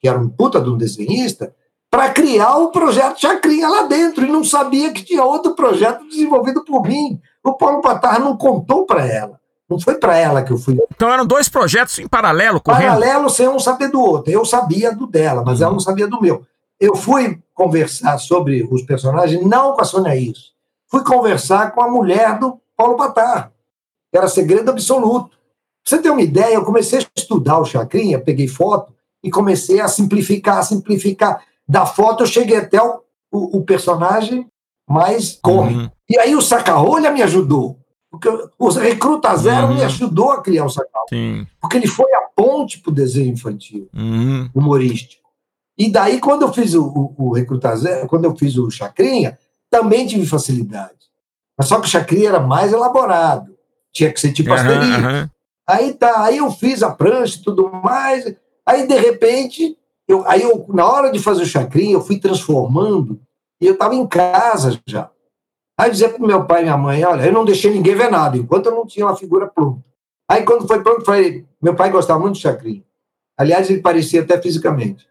[0.01, 1.55] que era um puta de um desenhista,
[1.91, 6.65] para criar o projeto Chacrinha lá dentro, e não sabia que tinha outro projeto desenvolvido
[6.65, 7.21] por mim.
[7.43, 9.39] O Paulo Patar não contou para ela.
[9.71, 10.77] Não foi para ela que eu fui.
[10.95, 12.89] Então eram dois projetos em paralelo, correndo?
[12.89, 14.31] Paralelo sem um saber do outro.
[14.31, 16.45] Eu sabia do dela, mas ela não sabia do meu.
[16.79, 20.54] Eu fui conversar sobre os personagens, não com a Sônia Isso
[20.91, 23.53] fui conversar com a mulher do Paulo Patar,
[24.11, 25.31] que era segredo absoluto.
[25.31, 25.39] Pra
[25.85, 29.89] você ter uma ideia, eu comecei a estudar o Chacrinha, peguei foto e comecei a
[29.89, 31.45] simplificar, a simplificar.
[31.67, 33.01] Da foto eu cheguei até o,
[33.33, 34.47] o, o personagem
[34.89, 35.81] mais cômico.
[35.81, 35.91] Uhum.
[36.09, 37.79] E aí o saca-rolha me ajudou.
[38.11, 38.29] Porque
[38.59, 39.75] o Recruta Zero uhum.
[39.75, 41.09] me ajudou a criar o saca-rolha.
[41.61, 44.49] Porque ele foi a ponte para o desenho infantil, uhum.
[44.55, 45.25] humorístico.
[45.77, 49.37] E daí, quando eu fiz o, o, o Recruta Zero, quando eu fiz o Chacrinha,
[49.75, 50.95] também tive facilidade.
[51.59, 53.53] Mas só que o Chacrinha era mais elaborado.
[53.93, 55.31] Tinha que ser tipo uhum, asterisco.
[55.69, 58.33] Aí tá, aí eu fiz a prancha e tudo mais.
[58.65, 63.21] Aí, de repente, eu, aí eu, na hora de fazer o chacrinha, eu fui transformando
[63.61, 65.11] e eu estava em casa já.
[65.77, 68.37] Aí dizia para meu pai e minha mãe, olha, eu não deixei ninguém ver nada,
[68.37, 69.83] enquanto eu não tinha uma figura pronta.
[70.31, 72.85] Aí quando foi pronto, falei, meu pai gostava muito de chacrinha.
[73.37, 75.05] Aliás, ele parecia até fisicamente.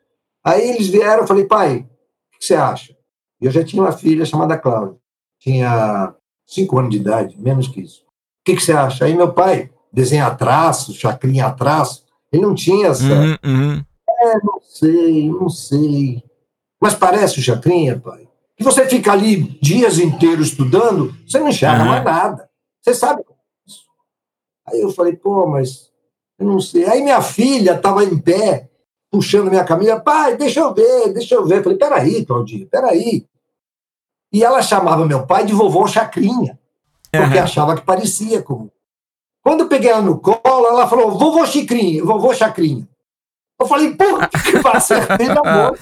[0.45, 2.95] Aí eles vieram, eu falei, pai, o que você acha?
[3.43, 4.97] Eu já tinha uma filha chamada Cláudia,
[5.39, 6.13] tinha
[6.47, 8.01] cinco anos de idade, menos que isso.
[8.03, 9.05] O que, que você acha?
[9.05, 13.03] Aí meu pai desenha traço, chacrinha traço, ele não tinha essa.
[13.03, 13.85] Uhum, uhum.
[14.09, 16.23] É, não sei, não sei.
[16.81, 18.27] Mas parece o chacrinha, pai.
[18.55, 21.89] Que você fica ali dias inteiros estudando, você não enxerga uhum.
[21.89, 22.49] mais nada.
[22.81, 23.23] Você sabe
[23.67, 23.83] isso.
[24.67, 25.89] Aí eu falei, pô, mas
[26.39, 26.85] eu não sei.
[26.85, 28.69] Aí minha filha estava em pé,
[29.11, 31.59] puxando minha camisa, pai, deixa eu ver, deixa eu ver.
[31.59, 33.25] Eu falei, peraí, Claudinha, peraí.
[34.33, 36.57] E ela chamava meu pai de vovô Chacrinha,
[37.11, 37.43] porque uhum.
[37.43, 38.67] achava que parecia com.
[39.43, 42.87] Quando eu peguei ela no colo, ela falou, vovô Chicrinha, vovô Chacrinha.
[43.59, 45.79] Eu falei, por que vai acertei na boca?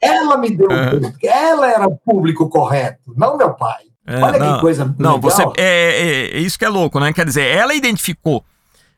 [0.00, 1.12] Ela me deu uhum.
[1.22, 3.82] ela era o público correto, não meu pai.
[4.06, 5.20] É, Olha não, que coisa Não, legal.
[5.20, 7.12] você é, é, é, isso que é louco, né?
[7.12, 8.44] Quer dizer, ela identificou,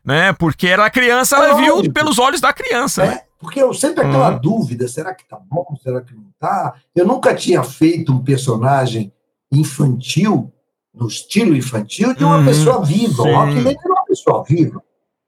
[0.05, 0.33] né?
[0.33, 3.05] Porque era criança, ela viu pelos olhos da criança.
[3.05, 3.21] É, né?
[3.45, 4.41] Porque eu sempre aquela uhum.
[4.41, 6.75] dúvida, será que tá bom, será que não tá?
[6.97, 9.13] Eu nunca tinha feito um personagem
[9.53, 10.51] infantil,
[10.95, 13.23] no estilo infantil, de uma uhum, pessoa viva.
[13.23, 13.29] Sim.
[13.29, 14.83] O Rock era uma pessoa viva.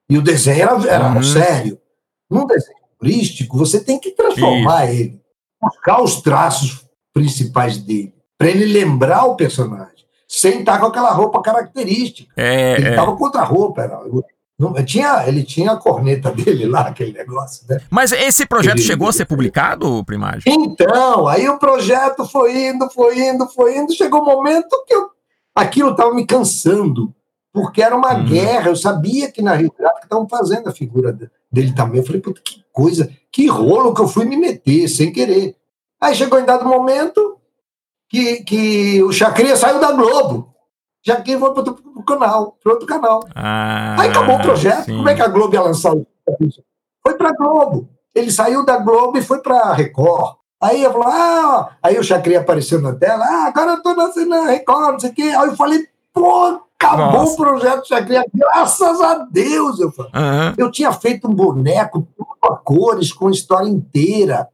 [0.09, 1.23] E o desenho era, era uhum.
[1.23, 1.79] sério.
[2.31, 4.95] Num desenho humorístico, você tem que transformar Isso.
[4.95, 5.21] ele,
[5.61, 11.43] buscar os traços principais dele, para ele lembrar o personagem, sem estar com aquela roupa
[11.43, 12.33] característica.
[12.35, 13.17] É, ele estava é.
[13.17, 13.83] com outra roupa.
[13.83, 14.01] Era,
[14.59, 17.81] não, tinha, ele tinha a corneta dele lá, aquele negócio, né?
[17.91, 20.43] Mas esse projeto ele, chegou a ser publicado, Primagem?
[20.47, 25.11] Então, aí o projeto foi indo, foi indo, foi indo, chegou um momento que eu,
[25.55, 27.15] aquilo estava me cansando,
[27.53, 28.27] porque era uma hum.
[28.27, 31.17] guerra, eu sabia que na Rio Gráfica estavam fazendo a figura
[31.51, 32.01] dele também.
[32.01, 35.57] Eu falei, puta, que coisa, que rolo que eu fui me meter, sem querer.
[36.01, 37.39] Aí chegou em dado momento
[38.09, 40.55] que, que o Chacrinha saiu da Globo.
[41.07, 43.25] Chacrinha foi para outro canal, para outro canal.
[43.35, 44.87] Ah, Aí acabou o projeto.
[44.87, 44.97] Sim.
[44.97, 46.07] Como é que a Globo ia lançar o
[47.03, 47.89] Foi para a Globo.
[48.15, 50.37] Ele saiu da Globo e foi para a Record.
[50.61, 54.47] Aí eu falei, ah, aí o Chacrinha apareceu na tela, ah, agora eu tô na
[54.47, 55.23] Record, não sei o quê.
[55.23, 57.33] Aí eu falei, pô, Acabou Nossa.
[57.33, 59.81] o projeto Chacrinha, graças a Deus.
[59.81, 60.55] Eu, uhum.
[60.59, 64.47] eu tinha feito um boneco, tudo a cores, com a história inteira.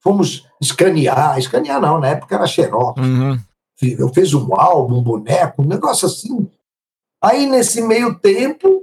[0.00, 3.00] Fomos escanear, escanear não, na época era xerox.
[3.00, 3.38] Uhum.
[3.98, 6.48] Eu fiz um álbum, um boneco, um negócio assim.
[7.20, 8.82] Aí, nesse meio tempo,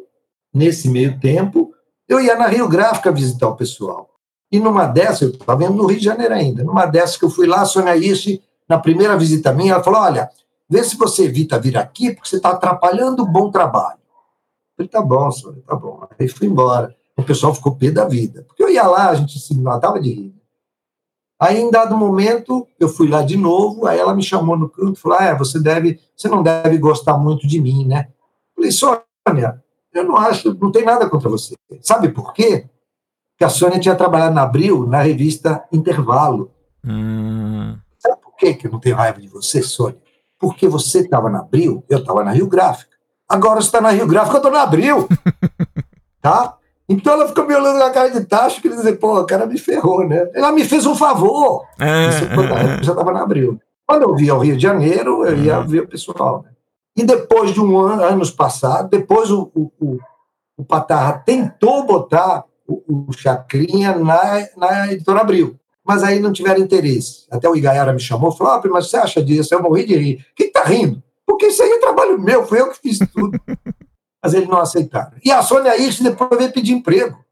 [0.54, 1.74] nesse meio tempo,
[2.08, 4.10] eu ia na Rio Gráfica visitar o pessoal.
[4.52, 7.30] E numa dessas, eu estava vendo no Rio de Janeiro ainda, numa dessas que eu
[7.30, 10.30] fui lá, a Sônia Ishi, na primeira visita minha, ela falou: olha,
[10.70, 13.98] Vê se você evita vir aqui, porque você está atrapalhando o bom trabalho.
[14.78, 16.08] Eu falei, tá bom, senhor, tá bom.
[16.18, 16.96] Aí fui embora.
[17.18, 18.44] O pessoal ficou pé da vida.
[18.44, 20.36] Porque eu ia lá, a gente se matava de rir.
[21.40, 24.94] Aí, em dado momento, eu fui lá de novo, aí ela me chamou no canto
[24.98, 28.10] e falou: ah, você deve, você não deve gostar muito de mim, né?
[28.10, 29.64] Eu falei, Sônia,
[29.94, 31.56] eu não acho, não tem nada contra você.
[31.82, 32.68] Sabe por quê?
[33.32, 36.52] Porque a Sônia tinha trabalhado na Abril, na revista Intervalo.
[36.86, 37.78] Hum.
[37.98, 40.00] Sabe por quê que eu não tenho raiva de você, Sônia?
[40.40, 42.96] porque você estava na Abril, eu estava na Rio Gráfica.
[43.28, 45.08] Agora você está na Rio Gráfica, eu estou na Abril.
[46.22, 46.58] tá?
[46.90, 49.60] Então ela ficou me olhando na cara de tacho, querendo dizer, pô, o cara me
[49.60, 50.28] ferrou, né?
[50.34, 51.64] Ela me fez um favor.
[51.80, 53.62] É, Isso, é, já estava na Abril.
[53.86, 55.68] Quando eu via o Rio de Janeiro, eu ia uhum.
[55.68, 56.44] ver o pessoal.
[56.44, 56.52] Né?
[56.98, 60.00] E depois de um ano, anos passados, depois o, o, o,
[60.58, 65.60] o Patarra tentou botar o, o Chacrinha na, na editora Abril
[65.90, 67.26] mas aí não tiveram interesse.
[67.32, 69.56] Até o Igaiara me chamou e falou: ah, mas você acha disso?
[69.56, 70.26] Eu morri de rir.
[70.36, 71.02] Quem está rindo?
[71.26, 73.40] Porque isso aí é trabalho meu, fui eu que fiz tudo.
[74.22, 75.14] mas eles não aceitaram.
[75.24, 77.24] E a Sônia Ix depois veio pedir emprego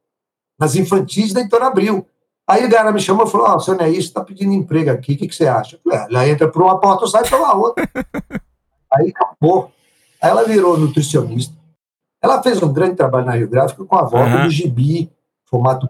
[0.59, 2.05] nas infantis da Heitor Abril.
[2.47, 5.13] Aí o Igaiara me chamou e falou: Ó, oh, Sônia Ix está pedindo emprego aqui,
[5.13, 5.75] o que, que você acha?
[5.75, 7.87] Eu falei, ah, ela entra por uma porta, sai pela outra.
[8.91, 9.71] aí acabou.
[10.21, 11.55] Aí ela virou nutricionista.
[12.21, 14.43] Ela fez um grande trabalho na Rio Gráfica com a volta uhum.
[14.43, 15.11] do gibi,
[15.45, 15.87] formato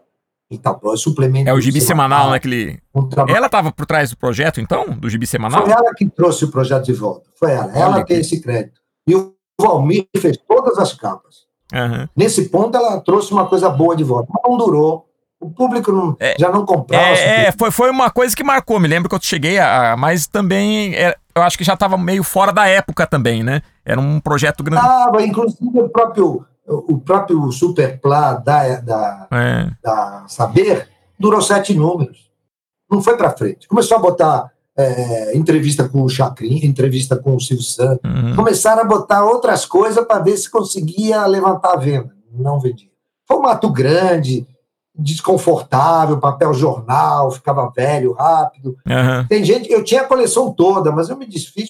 [0.49, 1.49] então, é suplemento.
[1.49, 2.37] É o gibi semanal, né?
[2.37, 2.79] Aquele...
[2.95, 4.91] Um ela estava por trás do projeto, então?
[4.91, 5.63] Do gibi semanal?
[5.63, 7.29] Foi ela que trouxe o projeto de volta.
[7.35, 7.67] Foi ela.
[7.67, 8.07] Olha ela que...
[8.07, 8.79] tem esse crédito.
[9.05, 11.47] E o Valmir fez todas as capas.
[11.73, 12.07] Uhum.
[12.15, 14.31] Nesse ponto, ela trouxe uma coisa boa de volta.
[14.31, 15.05] Mas não durou.
[15.39, 17.05] O público não, é, já não comprava.
[17.05, 18.79] É, é foi, foi uma coisa que marcou.
[18.79, 19.95] Me lembro que eu cheguei a.
[19.95, 20.95] Mas também.
[20.95, 23.61] É, eu acho que já estava meio fora da época também, né?
[23.85, 24.81] Era um projeto grande.
[24.81, 29.69] Estava, inclusive o próprio, o próprio Superplá da, da, é.
[29.83, 30.89] da Saber
[31.19, 32.31] durou sete números.
[32.89, 33.67] Não foi para frente.
[33.67, 37.99] Começou a botar é, entrevista com o Chacrin, entrevista com o Silvio Santos.
[38.09, 38.35] Uhum.
[38.35, 42.15] Começaram a botar outras coisas para ver se conseguia levantar a venda.
[42.31, 42.89] Não vendia.
[43.27, 44.45] Formato grande,
[44.95, 48.77] desconfortável, papel jornal, ficava velho rápido.
[48.85, 49.27] Uhum.
[49.27, 51.69] Tem gente, eu tinha a coleção toda, mas eu me desfiz,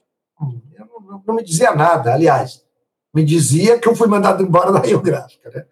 [0.77, 2.61] eu não, não, me dizia nada, aliás,
[3.13, 5.65] me dizia que eu fui mandado embora da Rio Gráfica, né?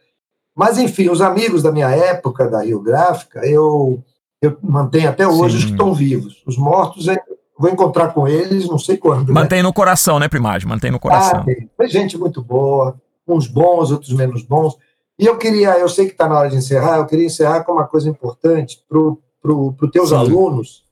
[0.55, 4.01] Mas, enfim, os amigos da minha época da Rio Gráfica, eu,
[4.45, 5.57] eu mantenho até hoje Sim.
[5.57, 6.43] os que estão vivos.
[6.45, 7.17] Os mortos, eu
[7.57, 9.29] vou encontrar com eles, não sei quando.
[9.29, 9.33] Né?
[9.33, 9.63] Mantém né?
[9.63, 10.67] no coração, né, Primagem?
[10.67, 11.45] Mantém no coração.
[11.47, 14.77] Ah, Foi gente muito boa, uns bons, outros menos bons.
[15.17, 17.71] E eu queria, eu sei que está na hora de encerrar, eu queria encerrar com
[17.71, 20.15] uma coisa importante para os teus Sim.
[20.15, 20.83] alunos,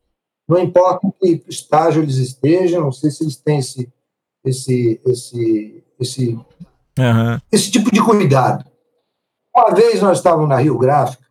[0.47, 3.91] não importa em que estágio eles estejam, não sei se eles têm esse,
[4.45, 6.30] esse, esse, esse,
[6.97, 7.39] uhum.
[7.51, 8.66] esse tipo de cuidado.
[9.56, 11.22] Uma vez nós estávamos na Rio Gráfica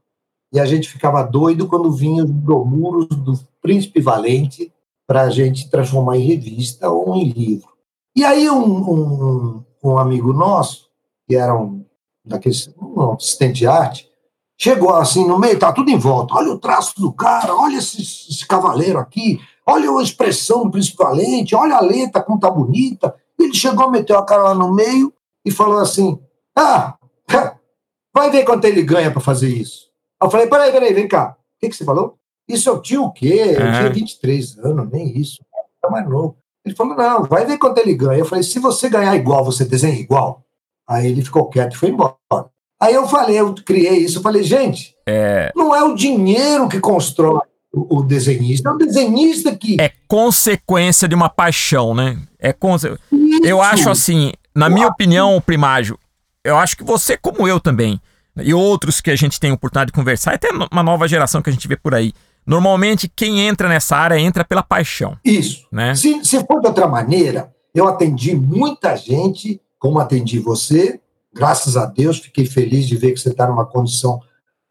[0.53, 4.73] e a gente ficava doido quando vinham os bromuros do Príncipe Valente
[5.07, 7.69] para a gente transformar em revista ou em livro.
[8.15, 10.89] E aí um, um, um amigo nosso,
[11.27, 11.85] que era um
[12.25, 14.09] daquele um assistente de arte,
[14.59, 16.35] chegou assim no meio, tá tudo em volta.
[16.35, 20.99] Olha o traço do cara, olha esse, esse cavaleiro aqui, olha a expressão do príncipe
[20.99, 23.15] valente, olha a letra como tá bonita.
[23.39, 25.13] Ele chegou, meteu a cara lá no meio
[25.45, 26.21] e falou assim:
[26.55, 26.97] Ah,
[28.15, 29.92] vai ver quanto ele ganha para fazer isso.
[30.23, 31.37] Eu falei: Peraí, peraí, vem cá.
[31.39, 32.17] O que, que você falou?
[32.49, 33.57] Isso eu tinha o quê?
[33.59, 35.45] Eu tinha 23 anos, nem isso.
[35.81, 36.37] Tá mais novo.
[36.65, 38.21] Ele falou: Não, vai ver quanto ele ganha.
[38.21, 40.43] Eu falei: Se você ganhar igual, você desenha igual.
[40.89, 42.17] Aí ele ficou quieto e foi embora.
[42.81, 45.53] Aí eu falei, eu criei isso, eu falei, gente, é...
[45.55, 47.41] não é o dinheiro que constrói
[47.73, 49.81] o, o desenhista, é o desenhista que.
[49.81, 52.19] É consequência de uma paixão, né?
[52.41, 52.93] É conse...
[53.45, 55.97] Eu acho assim, na minha opinião, primágio,
[56.45, 58.01] eu acho que você, como eu também,
[58.37, 61.53] e outros que a gente tem oportunidade de conversar, até uma nova geração que a
[61.53, 62.13] gente vê por aí.
[62.47, 65.17] Normalmente, quem entra nessa área entra pela paixão.
[65.25, 65.67] Isso.
[65.71, 65.95] Né?
[65.95, 71.01] Se, se for de outra maneira, eu atendi muita gente como atendi você.
[71.33, 74.21] Graças a Deus, fiquei feliz de ver que você está numa condição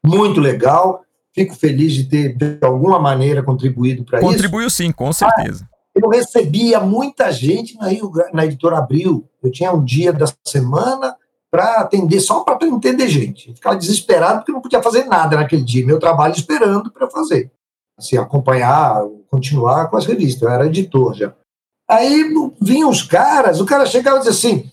[0.05, 1.01] muito legal.
[1.33, 4.27] Fico feliz de ter, de alguma maneira, contribuído para isso.
[4.27, 5.67] Contribuiu sim, com certeza.
[5.71, 7.87] Ah, eu recebia muita gente na,
[8.33, 9.27] na editora Abril.
[9.41, 11.15] Eu tinha um dia da semana
[11.51, 13.49] para atender, só para entender gente.
[13.49, 15.85] Eu ficava desesperado porque não podia fazer nada naquele dia.
[15.85, 17.51] Meu trabalho esperando para fazer.
[17.99, 20.43] Assim, acompanhar, continuar com as revistas.
[20.43, 21.33] Eu era editor já.
[21.89, 24.71] Aí vinham os caras, o cara chegava e dizia assim: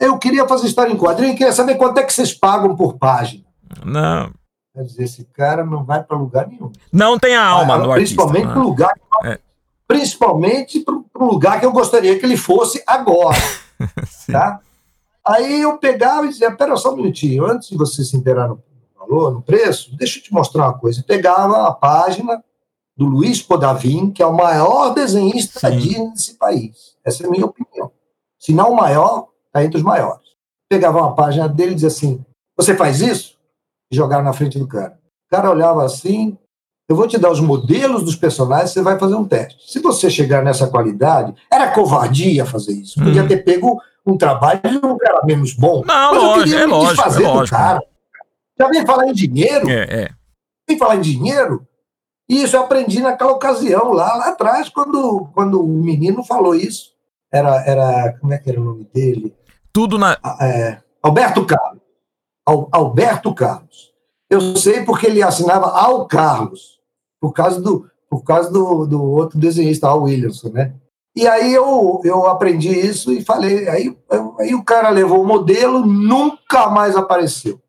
[0.00, 2.98] eu queria fazer história em quadrinho e queria saber quanto é que vocês pagam por
[2.98, 3.44] página.
[3.84, 4.32] Não.
[4.74, 6.72] Quer dizer, esse cara não vai para lugar nenhum.
[6.92, 8.94] Não tem a alma ah, do Principalmente para o lugar.
[9.24, 9.38] É.
[9.86, 13.38] Principalmente para o lugar que eu gostaria que ele fosse agora.
[14.30, 14.60] tá?
[15.26, 18.62] Aí eu pegava e dizia: pera só um minutinho, antes de você se inteirar no
[18.98, 21.00] valor, no preço, deixa eu te mostrar uma coisa.
[21.00, 22.42] Eu pegava a página
[22.96, 25.76] do Luiz Podavin, que é o maior desenhista Sim.
[25.78, 26.96] Disney desse país.
[27.04, 27.90] Essa é a minha opinião.
[28.38, 30.28] Se não o maior, está entre os maiores.
[30.68, 32.24] Pegava uma página dele e dizia assim:
[32.56, 33.38] Você faz isso?
[33.90, 34.98] E jogava na frente do cara.
[35.26, 36.38] O cara olhava assim:
[36.88, 39.70] Eu vou te dar os modelos dos personagens, você vai fazer um teste.
[39.70, 43.02] Se você chegar nessa qualidade, era covardia fazer isso.
[43.02, 43.28] Podia hum.
[43.28, 45.82] ter pego um trabalho de um cara menos bom.
[45.84, 47.56] Não, mas lógico, é lógico, é lógico.
[47.56, 47.82] cara.
[48.58, 49.68] Já vem falar em dinheiro?
[49.70, 50.10] É, é.
[50.68, 51.66] Vem falar em dinheiro?
[52.28, 56.92] E isso eu aprendi naquela ocasião, lá, lá atrás, quando, quando o menino falou isso.
[57.32, 58.16] Era, era.
[58.20, 59.34] Como é que era o nome dele?
[59.72, 60.16] Tudo na.
[60.22, 61.80] Ah, é, Alberto Carlos.
[62.46, 63.90] Al, Alberto Carlos.
[64.28, 66.78] Eu sei porque ele assinava ao Carlos,
[67.20, 70.74] por causa do, por causa do, do outro desenhista, Al Williamson, né?
[71.14, 73.68] E aí eu, eu aprendi isso e falei.
[73.68, 73.96] Aí,
[74.38, 77.60] aí o cara levou o modelo, nunca mais apareceu.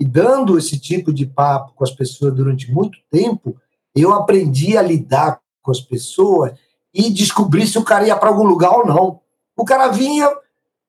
[0.00, 3.56] E dando esse tipo de papo com as pessoas durante muito tempo,
[3.94, 6.52] eu aprendi a lidar com as pessoas
[6.94, 9.20] e descobrir se o cara ia para algum lugar ou não.
[9.56, 10.30] O cara vinha,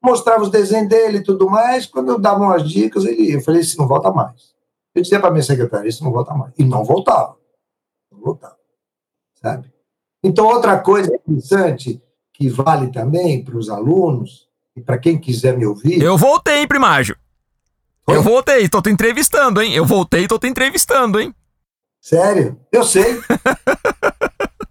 [0.01, 1.85] mostrava os desenhos dele e tudo mais.
[1.85, 4.53] Quando eu dava umas dicas, ele Eu falei, isso não volta mais.
[4.93, 6.53] Eu dizia para minha secretária, isso não volta mais.
[6.57, 7.35] E não voltava.
[8.11, 8.57] Não voltava.
[9.35, 9.71] Sabe?
[10.23, 12.01] Então, outra coisa interessante
[12.33, 16.01] que vale também para os alunos e para quem quiser me ouvir.
[16.01, 17.17] Eu voltei, primágio.
[18.07, 18.15] Oi?
[18.15, 19.73] Eu voltei, estou te entrevistando, hein?
[19.73, 21.33] Eu voltei e estou te entrevistando, hein?
[22.01, 22.57] Sério?
[22.71, 23.19] Eu sei.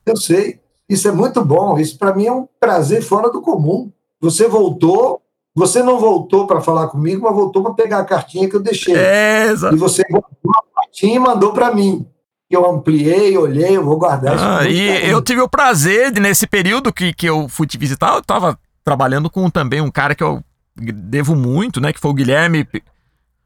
[0.06, 0.60] eu sei.
[0.88, 1.78] Isso é muito bom.
[1.78, 3.92] Isso para mim é um prazer fora do comum.
[4.20, 5.22] Você voltou,
[5.54, 8.96] você não voltou para falar comigo, mas voltou para pegar a cartinha que eu deixei.
[8.96, 9.74] É, exato.
[9.74, 12.06] E você voltou a cartinha e mandou para mim.
[12.48, 14.80] Que eu ampliei, olhei, eu vou guardar ah, isso.
[14.80, 18.20] E eu tive o prazer de, nesse período que, que eu fui te visitar, eu
[18.20, 20.42] estava trabalhando com também um cara que eu
[20.74, 21.92] devo muito, né?
[21.92, 22.66] Que foi o Guilherme.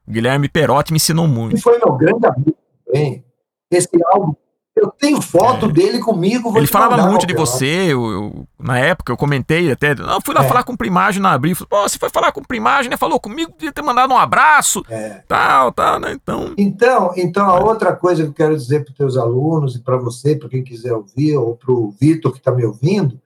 [0.09, 1.57] Guilherme Perotti me ensinou muito.
[1.57, 3.25] E foi meu grande amigo também.
[3.71, 4.35] Esse álbum
[4.83, 5.73] eu tenho foto é.
[5.73, 6.57] dele comigo.
[6.57, 9.93] Ele falava muito de você, eu, eu, na época eu comentei até.
[9.93, 10.49] Eu fui lá é.
[10.49, 11.57] falar com o Primagem na Abril.
[11.69, 12.97] Pô, você foi falar com o Primagem, né?
[12.97, 15.23] Falou comigo, devia ter mandado um abraço, é.
[15.29, 16.13] tal, tal, né?
[16.13, 16.53] Então.
[16.59, 19.97] Então, então a outra coisa que eu quero dizer para os teus alunos e para
[19.97, 23.21] você, para quem quiser ouvir, ou para o Vitor que está me ouvindo,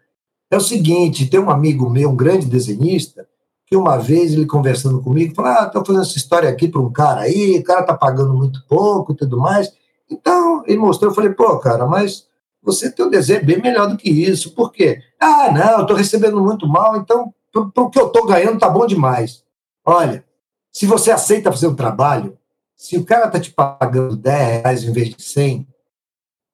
[0.51, 3.27] é o seguinte: tem um amigo meu, um grande desenhista,
[3.67, 6.93] que uma vez ele conversando comigo, falou: Ah, estou fazendo essa história aqui para um
[6.93, 9.73] cara aí, o cara está pagando muito pouco e tudo mais.
[10.11, 12.27] Então, ele mostrou, eu falei, pô, cara, mas
[12.63, 14.53] você tem um desenho bem melhor do que isso.
[14.55, 15.01] Por quê?
[15.21, 18.69] Ah, não, eu estou recebendo muito mal, então, para o que eu estou ganhando, tá
[18.69, 19.45] bom demais.
[19.85, 20.25] Olha,
[20.73, 22.37] se você aceita fazer um trabalho,
[22.75, 25.67] se o cara está te pagando 10 reais em vez de 100,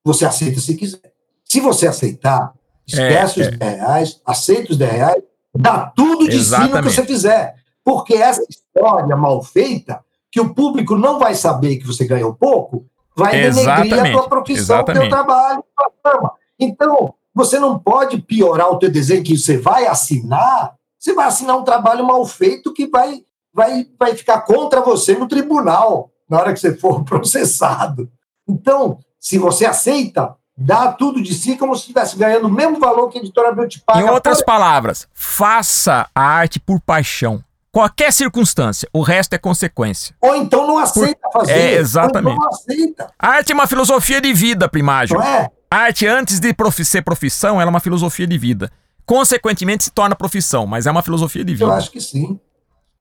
[0.05, 1.13] você aceita se quiser.
[1.45, 2.55] Se você aceitar,
[2.87, 3.77] esquece é, os 10 é.
[3.77, 5.23] reais, aceita os 10 reais,
[5.55, 6.71] dá tudo de Exatamente.
[6.71, 7.57] cima que você fizer.
[7.85, 12.87] Porque essa história mal feita, que o público não vai saber que você ganhou pouco,
[13.17, 16.33] vai denegrir a tua profissão, o teu trabalho, tua fama.
[16.59, 21.57] Então, você não pode piorar o teu desenho que você vai assinar, você vai assinar
[21.57, 26.53] um trabalho mal feito que vai, vai, vai ficar contra você no tribunal, na hora
[26.53, 28.11] que você for processado.
[28.49, 33.09] Então, se você aceita, dá tudo de si como se estivesse ganhando o mesmo valor
[33.09, 34.01] que a editora Abril te paga.
[34.01, 34.47] Em outras por...
[34.47, 37.43] palavras, faça a arte por paixão.
[37.73, 40.15] Qualquer circunstância, o resto é consequência.
[40.21, 41.53] Ou então não aceita fazer.
[41.53, 42.39] É, exatamente.
[42.39, 43.13] Ou então não aceita.
[43.19, 45.17] Arte é uma filosofia de vida, primagem.
[45.17, 45.51] Não é?
[45.71, 46.85] Arte, antes de prof...
[46.85, 48.71] ser profissão, ela é uma filosofia de vida.
[49.07, 51.65] Consequentemente, se torna profissão, mas é uma filosofia de vida.
[51.65, 52.39] Eu acho que sim.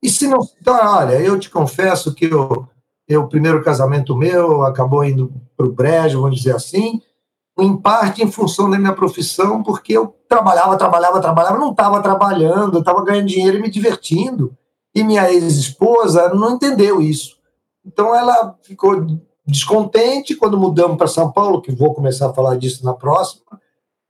[0.02, 0.40] E se não.
[0.62, 2.66] Então, olha, eu te confesso que eu,
[3.10, 7.02] eu, o primeiro casamento meu acabou indo para o brejo, vamos dizer assim,
[7.60, 12.80] em parte em função da minha profissão, porque eu trabalhava, trabalhava, trabalhava, não estava trabalhando,
[12.80, 14.58] estava ganhando dinheiro e me divertindo.
[14.94, 17.38] E minha ex-esposa não entendeu isso.
[17.86, 19.06] Então ela ficou
[19.46, 23.60] descontente quando mudamos para São Paulo, que vou começar a falar disso na próxima,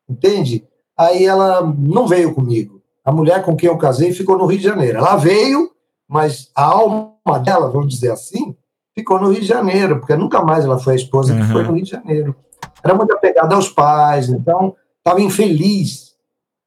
[0.10, 0.68] entende?
[0.98, 2.82] Aí ela não veio comigo.
[3.04, 5.00] A mulher com quem eu casei ficou no Rio de Janeiro.
[5.00, 5.72] Ela veio,
[6.08, 8.56] mas a alma dela, vamos dizer assim,
[8.94, 11.40] ficou no Rio de Janeiro, porque nunca mais ela foi a esposa uhum.
[11.40, 12.36] que foi no Rio de Janeiro.
[12.84, 16.16] Era muito apegada aos pais, então estava infeliz.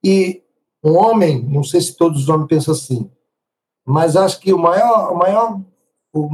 [0.03, 0.41] E
[0.83, 3.09] um homem, não sei se todos os homens pensam assim,
[3.85, 5.59] mas acho que o maior, o maior
[6.13, 6.29] o,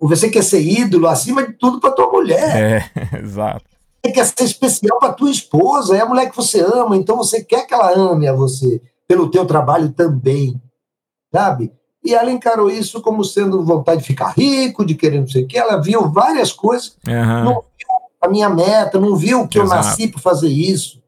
[0.00, 2.56] você quer ser ídolo acima de tudo para tua mulher.
[2.56, 3.64] É, exato.
[4.02, 7.44] Você quer ser especial para tua esposa, é a mulher que você ama, então você
[7.44, 10.60] quer que ela ame a você pelo teu trabalho também,
[11.32, 11.70] sabe?
[12.02, 15.46] E ela encarou isso como sendo vontade de ficar rico, de querer não sei o
[15.46, 15.58] que.
[15.58, 17.44] Ela viu várias coisas, uhum.
[17.44, 17.88] não viu
[18.22, 19.72] a minha meta, não viu que Exato.
[19.72, 20.99] eu nasci para fazer isso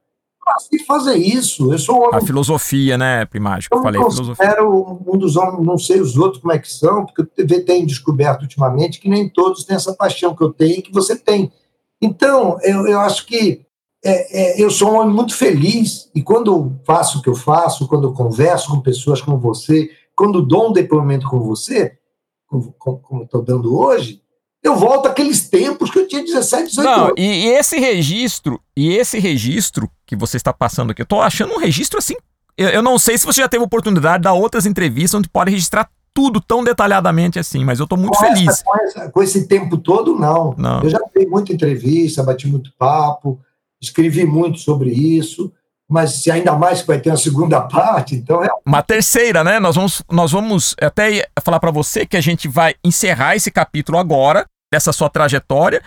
[0.53, 1.73] nasci fazer isso.
[1.73, 2.17] Eu sou um homem.
[2.17, 3.69] A filosofia, né, Primágio?
[3.73, 4.63] Eu falei filosofia.
[4.63, 8.43] um dos homens, não sei os outros como é que são, porque eu tenho descoberto
[8.43, 11.53] ultimamente que nem todos têm essa paixão que eu tenho e que você tem.
[12.01, 13.65] Então, eu, eu acho que
[14.05, 17.87] é, é, eu sou um homem muito feliz e quando faço o que eu faço,
[17.87, 21.97] quando eu converso com pessoas como você, quando dou um depoimento com você,
[22.49, 24.22] como, como estou dando hoje,
[24.63, 27.15] eu volto àqueles tempos que eu tinha 17, 18 não, anos.
[27.19, 31.55] E, e, esse registro, e esse registro que você está passando aqui, eu tô achando
[31.55, 32.15] um registro assim.
[32.57, 35.51] Eu, eu não sei se você já teve oportunidade de dar outras entrevistas onde pode
[35.51, 38.49] registrar tudo tão detalhadamente assim, mas eu estou muito com feliz.
[38.49, 40.55] Essa, com, essa, com, esse tempo todo, não.
[40.57, 40.83] não.
[40.83, 43.41] Eu já dei muita entrevista, bati muito papo,
[43.81, 45.53] escrevi muito sobre isso,
[45.93, 48.49] mas ainda mais que vai ter uma segunda parte, então é.
[48.65, 49.61] Uma terceira, né?
[49.61, 53.99] Nós vamos, nós vamos até falar para você que a gente vai encerrar esse capítulo
[53.99, 55.83] agora, dessa sua trajetória.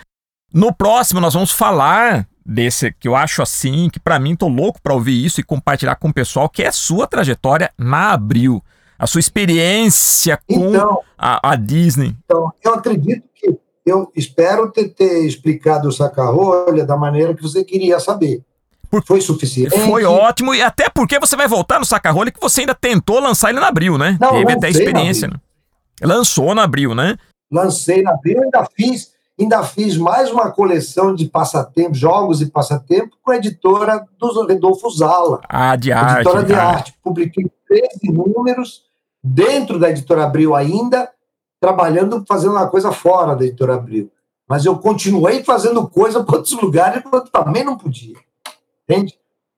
[0.53, 4.79] No próximo, nós vamos falar desse que eu acho assim, que para mim tô louco
[4.79, 8.63] para ouvir isso e compartilhar com o pessoal, que é a sua trajetória na Abril,
[8.99, 12.15] a sua experiência com então, a, a, Disney.
[12.25, 17.63] Então, eu acredito que eu espero ter, ter explicado o saca-rolha da maneira que você
[17.63, 18.43] queria saber.
[19.05, 19.77] Foi suficiente.
[19.81, 23.49] Foi ótimo, e até porque você vai voltar no saca-rolha que você ainda tentou lançar
[23.49, 24.17] ele na Abril, né?
[24.19, 25.27] Não, Teve até experiência.
[25.27, 25.35] Né?
[26.01, 27.17] Lançou na Abril, né?
[27.51, 33.17] Lancei na Abril, ainda fiz Ainda fiz mais uma coleção de passatempos, jogos e passatempos,
[33.21, 35.41] com a editora do Redolfo Zala.
[35.49, 36.21] Ah, de arte.
[36.21, 36.77] Editora de, de arte.
[36.77, 36.99] arte.
[37.03, 38.83] Publiquei 13 números
[39.21, 41.11] dentro da editora Abril ainda,
[41.59, 44.09] trabalhando, fazendo uma coisa fora da editora Abril.
[44.47, 48.15] Mas eu continuei fazendo coisa para outros lugares quando também não podia.
[48.87, 49.13] Entende?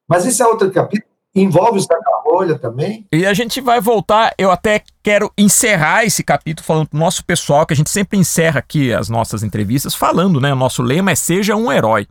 [0.07, 1.07] Mas esse é outro capítulo.
[1.35, 3.05] envolve saca-rolha também.
[3.11, 7.65] E a gente vai voltar, eu até quero encerrar esse capítulo falando pro nosso pessoal,
[7.65, 10.51] que a gente sempre encerra aqui as nossas entrevistas falando, né?
[10.51, 12.07] O nosso lema é seja um herói.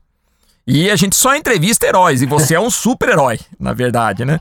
[0.67, 4.41] E a gente só entrevista heróis, e você é um super-herói, na verdade, né?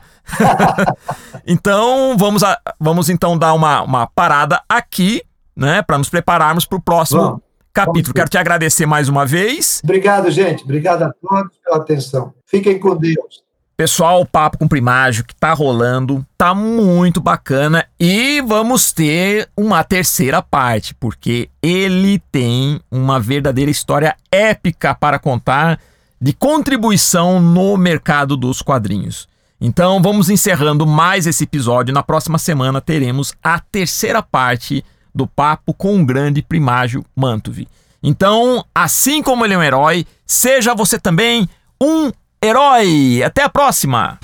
[1.46, 5.22] então, vamos, a, vamos então dar uma, uma parada aqui,
[5.56, 5.82] né?
[5.82, 7.42] Para nos prepararmos para o próximo vamos,
[7.76, 8.14] capítulo.
[8.14, 9.82] Quero te agradecer mais uma vez.
[9.84, 10.64] Obrigado, gente.
[10.64, 12.32] Obrigado a todos pela atenção.
[12.46, 13.44] Fiquem com Deus.
[13.76, 19.84] Pessoal, o papo com Primágio que tá rolando, tá muito bacana e vamos ter uma
[19.84, 25.78] terceira parte, porque ele tem uma verdadeira história épica para contar
[26.18, 29.28] de contribuição no mercado dos quadrinhos.
[29.60, 31.92] Então, vamos encerrando mais esse episódio.
[31.92, 34.82] Na próxima semana teremos a terceira parte
[35.16, 37.66] do papo com o grande Primágio Mantovi.
[38.02, 41.48] Então, assim como ele é um herói, seja você também
[41.82, 42.12] um
[42.44, 43.22] herói.
[43.24, 44.18] Até a próxima!